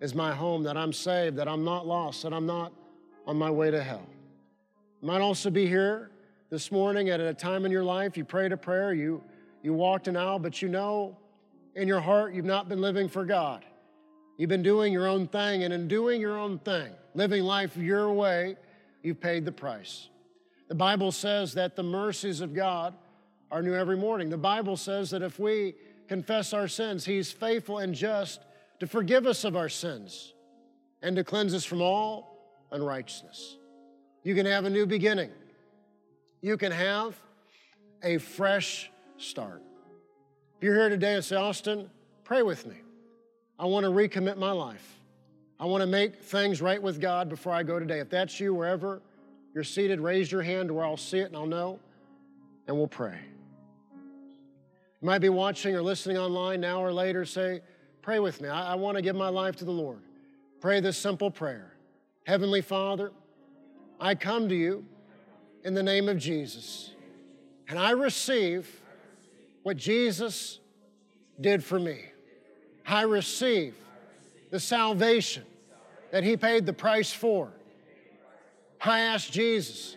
is 0.00 0.14
my 0.14 0.34
home, 0.34 0.62
that 0.64 0.76
I'm 0.76 0.92
saved, 0.92 1.36
that 1.36 1.48
I'm 1.48 1.64
not 1.64 1.86
lost, 1.86 2.22
that 2.22 2.32
I'm 2.32 2.46
not 2.46 2.72
on 3.26 3.36
my 3.36 3.50
way 3.50 3.70
to 3.70 3.82
hell. 3.82 4.06
You 5.02 5.08
might 5.08 5.20
also 5.20 5.50
be 5.50 5.66
here 5.66 6.10
this 6.50 6.72
morning 6.72 7.10
at 7.10 7.20
a 7.20 7.34
time 7.34 7.64
in 7.64 7.72
your 7.72 7.84
life 7.84 8.16
you 8.16 8.24
prayed 8.24 8.52
a 8.52 8.56
prayer, 8.56 8.92
you, 8.92 9.22
you 9.62 9.72
walked 9.72 10.08
an 10.08 10.16
aisle, 10.16 10.38
but 10.38 10.62
you 10.62 10.68
know 10.68 11.16
in 11.74 11.86
your 11.86 12.00
heart 12.00 12.34
you've 12.34 12.44
not 12.44 12.68
been 12.68 12.80
living 12.80 13.08
for 13.08 13.24
God. 13.24 13.64
You've 14.36 14.48
been 14.48 14.62
doing 14.62 14.92
your 14.92 15.06
own 15.06 15.28
thing, 15.28 15.64
and 15.64 15.74
in 15.74 15.86
doing 15.86 16.18
your 16.18 16.38
own 16.38 16.58
thing, 16.60 16.90
living 17.14 17.44
life 17.44 17.76
your 17.76 18.10
way, 18.10 18.56
you've 19.02 19.20
paid 19.20 19.44
the 19.44 19.52
price. 19.52 20.08
The 20.68 20.74
Bible 20.74 21.12
says 21.12 21.52
that 21.54 21.76
the 21.76 21.82
mercies 21.82 22.40
of 22.40 22.54
God 22.54 22.94
are 23.50 23.62
new 23.62 23.74
every 23.74 23.96
morning. 23.96 24.30
The 24.30 24.36
Bible 24.36 24.76
says 24.76 25.10
that 25.10 25.22
if 25.22 25.38
we 25.38 25.74
confess 26.08 26.52
our 26.52 26.68
sins, 26.68 27.04
He's 27.04 27.32
faithful 27.32 27.78
and 27.78 27.94
just 27.94 28.40
to 28.80 28.86
forgive 28.86 29.26
us 29.26 29.44
of 29.44 29.56
our 29.56 29.68
sins 29.68 30.34
and 31.02 31.16
to 31.16 31.24
cleanse 31.24 31.54
us 31.54 31.64
from 31.64 31.82
all 31.82 32.66
unrighteousness. 32.72 33.56
You 34.22 34.34
can 34.34 34.46
have 34.46 34.64
a 34.64 34.70
new 34.70 34.86
beginning. 34.86 35.30
You 36.42 36.56
can 36.56 36.72
have 36.72 37.18
a 38.02 38.18
fresh 38.18 38.90
start. 39.16 39.62
If 40.56 40.64
you're 40.64 40.74
here 40.74 40.88
today 40.88 41.14
and 41.14 41.24
say, 41.24 41.36
Austin, 41.36 41.90
pray 42.24 42.42
with 42.42 42.66
me. 42.66 42.76
I 43.58 43.66
want 43.66 43.84
to 43.84 43.90
recommit 43.90 44.36
my 44.36 44.52
life. 44.52 44.98
I 45.58 45.66
want 45.66 45.82
to 45.82 45.86
make 45.86 46.22
things 46.22 46.62
right 46.62 46.82
with 46.82 47.00
God 47.00 47.28
before 47.28 47.52
I 47.52 47.62
go 47.62 47.78
today. 47.78 48.00
If 48.00 48.08
that's 48.08 48.40
you, 48.40 48.54
wherever 48.54 49.02
you're 49.54 49.64
seated, 49.64 50.00
raise 50.00 50.32
your 50.32 50.42
hand 50.42 50.70
where 50.70 50.84
I'll 50.84 50.96
see 50.96 51.18
it 51.18 51.26
and 51.26 51.36
I'll 51.36 51.46
know, 51.46 51.78
and 52.66 52.76
we'll 52.76 52.88
pray. 52.88 53.18
You 55.00 55.06
might 55.06 55.20
be 55.20 55.30
watching 55.30 55.74
or 55.74 55.82
listening 55.82 56.18
online 56.18 56.60
now 56.60 56.82
or 56.82 56.92
later. 56.92 57.24
Say, 57.24 57.60
pray 58.02 58.18
with 58.18 58.40
me. 58.40 58.48
I, 58.48 58.72
I 58.72 58.74
want 58.74 58.96
to 58.96 59.02
give 59.02 59.16
my 59.16 59.28
life 59.28 59.56
to 59.56 59.64
the 59.64 59.70
Lord. 59.70 60.00
Pray 60.60 60.80
this 60.80 60.98
simple 60.98 61.30
prayer 61.30 61.72
Heavenly 62.26 62.60
Father, 62.60 63.12
I 63.98 64.14
come 64.14 64.48
to 64.48 64.54
you 64.54 64.84
in 65.64 65.74
the 65.74 65.82
name 65.82 66.08
of 66.08 66.18
Jesus. 66.18 66.92
And 67.68 67.78
I 67.78 67.90
receive 67.92 68.68
what 69.62 69.76
Jesus 69.76 70.58
did 71.40 71.62
for 71.62 71.78
me. 71.78 72.00
I 72.86 73.02
receive 73.02 73.74
the 74.50 74.60
salvation 74.60 75.44
that 76.10 76.24
He 76.24 76.36
paid 76.36 76.66
the 76.66 76.72
price 76.72 77.12
for. 77.12 77.52
I 78.82 79.00
ask 79.00 79.30
Jesus 79.30 79.96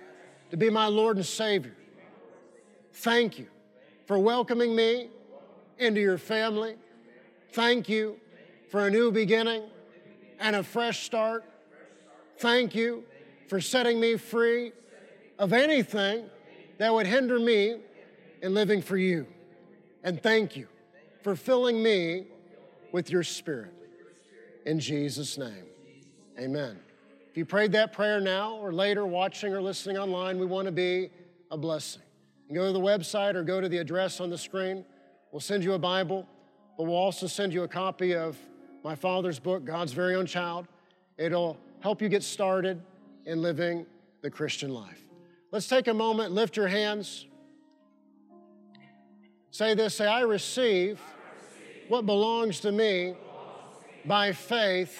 to 0.52 0.58
be 0.58 0.70
my 0.70 0.86
Lord 0.86 1.18
and 1.18 1.26
Savior. 1.26 1.76
Thank 2.94 3.40
you 3.40 3.48
for 4.06 4.20
welcoming 4.20 4.76
me 4.76 5.10
into 5.78 6.02
your 6.02 6.18
family. 6.18 6.76
Thank 7.52 7.90
you 7.90 8.18
for 8.70 8.88
a 8.88 8.92
new 8.92 9.12
beginning 9.12 9.64
and 10.40 10.56
a 10.56 10.64
fresh 10.64 11.04
start. 11.04 11.44
Thank 12.40 12.76
you 12.76 13.04
for 13.48 13.62
setting 13.62 14.00
me 14.00 14.18
free 14.18 14.72
of 15.40 15.54
anything 15.54 16.26
that 16.78 16.94
would 16.94 17.06
hinder 17.06 17.40
me 17.40 17.78
in 18.42 18.54
living 18.54 18.82
for 18.82 18.98
you. 18.98 19.26
And 20.04 20.22
thank 20.22 20.58
you 20.58 20.68
for 21.22 21.36
filling 21.36 21.82
me 21.82 22.26
with 22.92 23.10
your 23.10 23.24
spirit. 23.24 23.74
In 24.66 24.80
Jesus' 24.80 25.38
name, 25.38 25.66
amen. 26.40 26.80
If 27.30 27.38
you 27.38 27.46
prayed 27.46 27.72
that 27.72 27.94
prayer 27.94 28.20
now 28.20 28.56
or 28.56 28.72
later, 28.72 29.06
watching 29.06 29.54
or 29.54 29.62
listening 29.62 29.98
online, 29.98 30.40
we 30.40 30.46
want 30.46 30.66
to 30.66 30.72
be 30.72 31.10
a 31.50 31.58
blessing. 31.58 32.04
Go 32.54 32.68
to 32.68 32.74
the 32.74 32.80
website 32.80 33.36
or 33.36 33.44
go 33.44 33.62
to 33.62 33.70
the 33.70 33.78
address 33.78 34.20
on 34.20 34.30
the 34.30 34.38
screen. 34.38 34.86
We'll 35.32 35.40
send 35.40 35.64
you 35.64 35.74
a 35.74 35.80
Bible, 35.80 36.28
but 36.78 36.84
we'll 36.86 36.96
also 36.96 37.28
send 37.28 37.54
you 37.54 37.64
a 37.64 37.68
copy 37.68 38.16
of 38.16 38.38
my 38.84 38.96
father's 38.96 39.40
book, 39.40 39.66
God's 39.66 39.94
Very 39.94 40.16
Own 40.16 40.26
Child. 40.26 40.68
It'll 41.18 41.58
help 41.80 42.02
you 42.02 42.10
get 42.10 42.24
started 42.24 42.82
in 43.26 43.42
living 43.42 43.86
the 44.22 44.30
Christian 44.30 44.74
life. 44.74 45.02
Let's 45.52 45.68
take 45.68 45.88
a 45.88 45.94
moment, 45.94 46.34
lift 46.34 46.58
your 46.58 46.68
hands. 46.68 47.28
Say 49.52 49.76
this 49.76 49.96
say, 49.96 50.08
I 50.08 50.22
receive 50.22 51.00
what 51.88 52.06
belongs 52.06 52.60
to 52.62 52.72
me 52.72 53.14
by 54.06 54.32
faith 54.32 55.00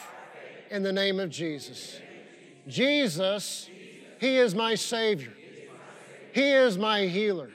in 0.70 0.84
the 0.84 0.94
name 0.94 1.20
of 1.20 1.30
Jesus. 1.30 2.00
Jesus, 2.68 3.70
He 4.20 4.38
is 4.38 4.54
my 4.54 4.76
Savior. 4.76 5.34
He 6.34 6.50
is 6.50 6.78
my 6.80 7.06
healer. 7.06 7.52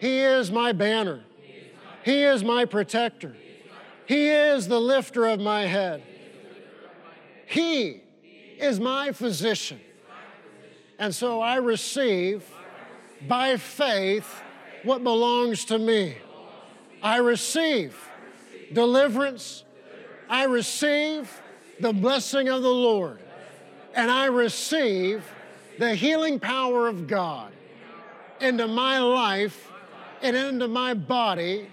He 0.00 0.18
is 0.18 0.50
my 0.50 0.72
banner. 0.72 1.22
He 2.04 2.22
is 2.22 2.42
my 2.42 2.64
protector. 2.64 3.36
He 4.06 4.28
is 4.28 4.68
the 4.68 4.80
lifter 4.80 5.26
of 5.26 5.40
my 5.40 5.66
head. 5.66 6.02
He 7.46 8.02
is 8.58 8.80
my 8.80 9.12
physician. 9.12 9.80
And 10.98 11.14
so 11.14 11.40
I 11.40 11.56
receive 11.56 12.44
by 13.28 13.56
faith 13.56 14.42
what 14.82 15.04
belongs 15.04 15.64
to 15.66 15.78
me. 15.78 16.16
I 17.02 17.18
receive 17.18 17.96
deliverance. 18.72 19.62
I 20.28 20.44
receive 20.44 21.40
the 21.80 21.92
blessing 21.92 22.48
of 22.48 22.62
the 22.62 22.68
Lord. 22.68 23.20
And 23.94 24.10
I 24.10 24.26
receive 24.26 25.24
the 25.78 25.94
healing 25.94 26.40
power 26.40 26.88
of 26.88 27.06
God 27.06 27.52
into 28.40 28.66
my 28.66 28.98
life 28.98 29.72
and 30.22 30.36
into 30.36 30.68
my 30.68 30.94
body 30.94 31.68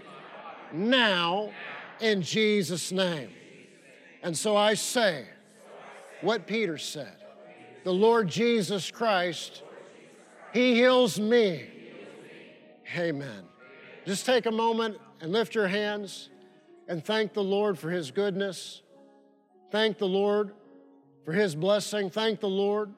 now 0.71 1.51
in 1.99 2.21
Jesus' 2.21 2.91
name. 2.91 3.29
And 4.21 4.37
so 4.37 4.55
I 4.55 4.73
say 4.73 5.25
what 6.21 6.47
Peter 6.47 6.77
said 6.77 7.15
the 7.83 7.93
Lord 7.93 8.29
Jesus 8.29 8.89
Christ, 8.89 9.61
He 10.53 10.73
heals 10.73 11.19
me. 11.19 11.65
Amen. 12.97 13.43
Just 14.05 14.25
take 14.25 14.45
a 14.45 14.51
moment 14.51 14.97
and 15.19 15.31
lift 15.31 15.53
your 15.53 15.67
hands 15.67 16.29
and 16.87 17.03
thank 17.03 17.33
the 17.33 17.43
Lord 17.43 17.77
for 17.77 17.89
His 17.89 18.11
goodness. 18.11 18.81
Thank 19.71 19.97
the 19.97 20.07
Lord 20.07 20.51
for 21.25 21.33
His 21.33 21.55
blessing. 21.55 22.09
Thank 22.09 22.39
the 22.39 22.49
Lord 22.49 22.93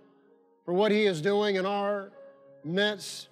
for 0.65 0.73
what 0.73 0.91
He 0.91 1.05
is 1.05 1.21
doing 1.21 1.55
in 1.55 1.65
our 1.65 2.11
midst. 2.63 3.29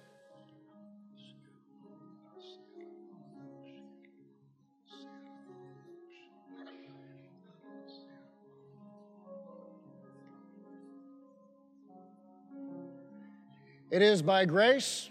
It 13.94 14.02
is 14.02 14.22
by 14.22 14.44
grace 14.44 15.08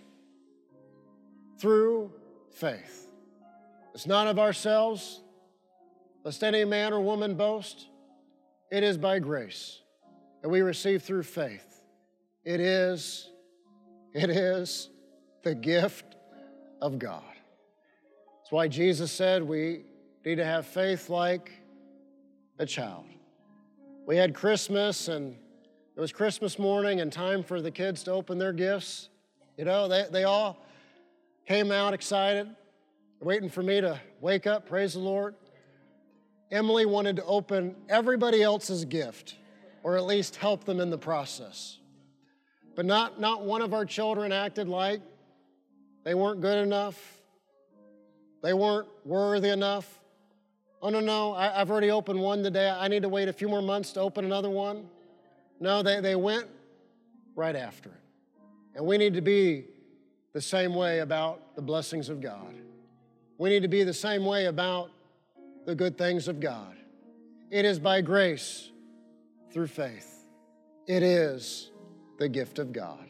through 1.57 2.11
faith. 2.51 3.07
It's 3.93 4.05
not 4.05 4.27
of 4.27 4.37
ourselves, 4.39 5.21
lest 6.25 6.43
any 6.43 6.65
man 6.65 6.91
or 6.91 6.99
woman 6.99 7.35
boast. 7.35 7.87
It 8.69 8.83
is 8.83 8.97
by 8.97 9.19
grace 9.19 9.79
that 10.41 10.49
we 10.49 10.59
receive 10.59 11.01
through 11.01 11.23
faith. 11.23 11.81
It 12.43 12.59
is, 12.59 13.29
it 14.13 14.29
is 14.29 14.89
the 15.43 15.55
gift 15.55 16.17
of 16.81 16.99
God. 16.99 17.23
That's 18.41 18.51
why 18.51 18.67
Jesus 18.67 19.13
said 19.13 19.43
we 19.43 19.85
need 20.25 20.35
to 20.35 20.45
have 20.45 20.67
faith 20.67 21.09
like 21.09 21.53
a 22.59 22.65
child. 22.65 23.05
We 24.05 24.17
had 24.17 24.35
Christmas 24.35 25.07
and 25.07 25.37
it 25.95 25.99
was 25.99 26.11
Christmas 26.11 26.57
morning 26.57 27.01
and 27.01 27.13
time 27.13 27.43
for 27.43 27.61
the 27.61 27.69
kids 27.69 28.03
to 28.03 28.11
open 28.11 28.39
their 28.39 28.53
gifts. 28.53 29.09
You 29.57 29.65
know, 29.65 29.87
they, 29.87 30.05
they 30.11 30.23
all 30.23 30.57
came 31.47 31.71
out 31.71 31.93
excited, 31.93 32.49
waiting 33.19 33.49
for 33.49 33.61
me 33.61 33.79
to 33.79 33.99
wake 34.19 34.47
up, 34.47 34.67
praise 34.67 34.93
the 34.93 34.99
Lord. 34.99 35.35
Emily 36.51 36.87
wanted 36.87 37.17
to 37.17 37.25
open 37.25 37.75
everybody 37.89 38.41
else's 38.41 38.85
gift, 38.85 39.35
or 39.83 39.95
at 39.95 40.05
least 40.05 40.37
help 40.37 40.63
them 40.63 40.79
in 40.79 40.89
the 40.89 40.97
process. 40.97 41.77
But 42.75 42.85
not, 42.85 43.19
not 43.19 43.45
one 43.45 43.61
of 43.61 43.73
our 43.75 43.85
children 43.85 44.31
acted 44.31 44.67
like 44.67 44.99
they 46.03 46.15
weren't 46.15 46.41
good 46.41 46.57
enough, 46.57 47.21
they 48.41 48.53
weren't 48.53 48.87
worthy 49.05 49.49
enough. 49.49 49.99
Oh, 50.81 50.89
no, 50.89 50.99
no, 50.99 51.33
I, 51.33 51.61
I've 51.61 51.69
already 51.69 51.91
opened 51.91 52.19
one 52.19 52.43
today. 52.43 52.69
I 52.69 52.87
need 52.87 53.03
to 53.03 53.09
wait 53.09 53.29
a 53.29 53.33
few 53.33 53.47
more 53.47 53.61
months 53.61 53.93
to 53.93 54.01
open 54.01 54.25
another 54.25 54.49
one. 54.49 54.89
No, 55.63 55.81
they, 55.81 56.01
they 56.01 56.17
went 56.17 56.47
right 57.37 57.55
after 57.55 57.87
it. 57.87 58.01
And 58.75 58.85
we 58.85 58.97
need 58.97 59.13
to 59.13 59.21
be 59.21 59.63
the 60.33 60.41
same 60.41 60.75
way 60.75 60.99
about 60.99 61.55
the 61.55 61.61
blessings 61.61 62.09
of 62.09 62.19
God. 62.19 62.53
We 63.37 63.49
need 63.49 63.61
to 63.61 63.69
be 63.69 63.85
the 63.85 63.93
same 63.93 64.25
way 64.25 64.47
about 64.47 64.91
the 65.65 65.73
good 65.73 65.97
things 65.97 66.27
of 66.27 66.41
God. 66.41 66.75
It 67.49 67.63
is 67.63 67.79
by 67.79 68.01
grace 68.01 68.71
through 69.53 69.67
faith. 69.67 70.25
It 70.85 71.01
is 71.01 71.71
the 72.19 72.27
gift 72.27 72.59
of 72.59 72.73
God. 72.73 73.07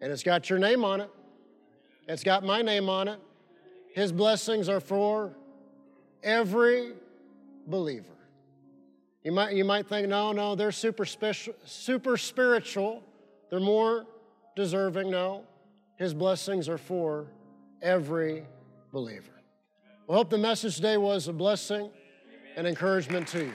And 0.00 0.12
it's 0.12 0.22
got 0.22 0.48
your 0.48 0.60
name 0.60 0.84
on 0.84 1.00
it, 1.00 1.10
it's 2.06 2.22
got 2.22 2.44
my 2.44 2.62
name 2.62 2.88
on 2.88 3.08
it. 3.08 3.18
His 3.96 4.12
blessings 4.12 4.68
are 4.68 4.78
for 4.78 5.34
every 6.22 6.92
believer. 7.66 8.19
You 9.22 9.32
might, 9.32 9.54
you 9.54 9.64
might 9.64 9.86
think, 9.86 10.08
no, 10.08 10.32
no, 10.32 10.54
they're 10.54 10.72
super, 10.72 11.04
special, 11.04 11.54
super 11.64 12.16
spiritual. 12.16 13.02
They're 13.50 13.60
more 13.60 14.06
deserving. 14.56 15.10
No, 15.10 15.44
his 15.96 16.14
blessings 16.14 16.68
are 16.68 16.78
for 16.78 17.26
every 17.82 18.46
believer. 18.92 19.32
We 20.08 20.14
hope 20.14 20.30
the 20.30 20.38
message 20.38 20.76
today 20.76 20.96
was 20.96 21.28
a 21.28 21.32
blessing 21.32 21.90
and 22.56 22.66
encouragement 22.66 23.28
to 23.28 23.44
you. 23.44 23.52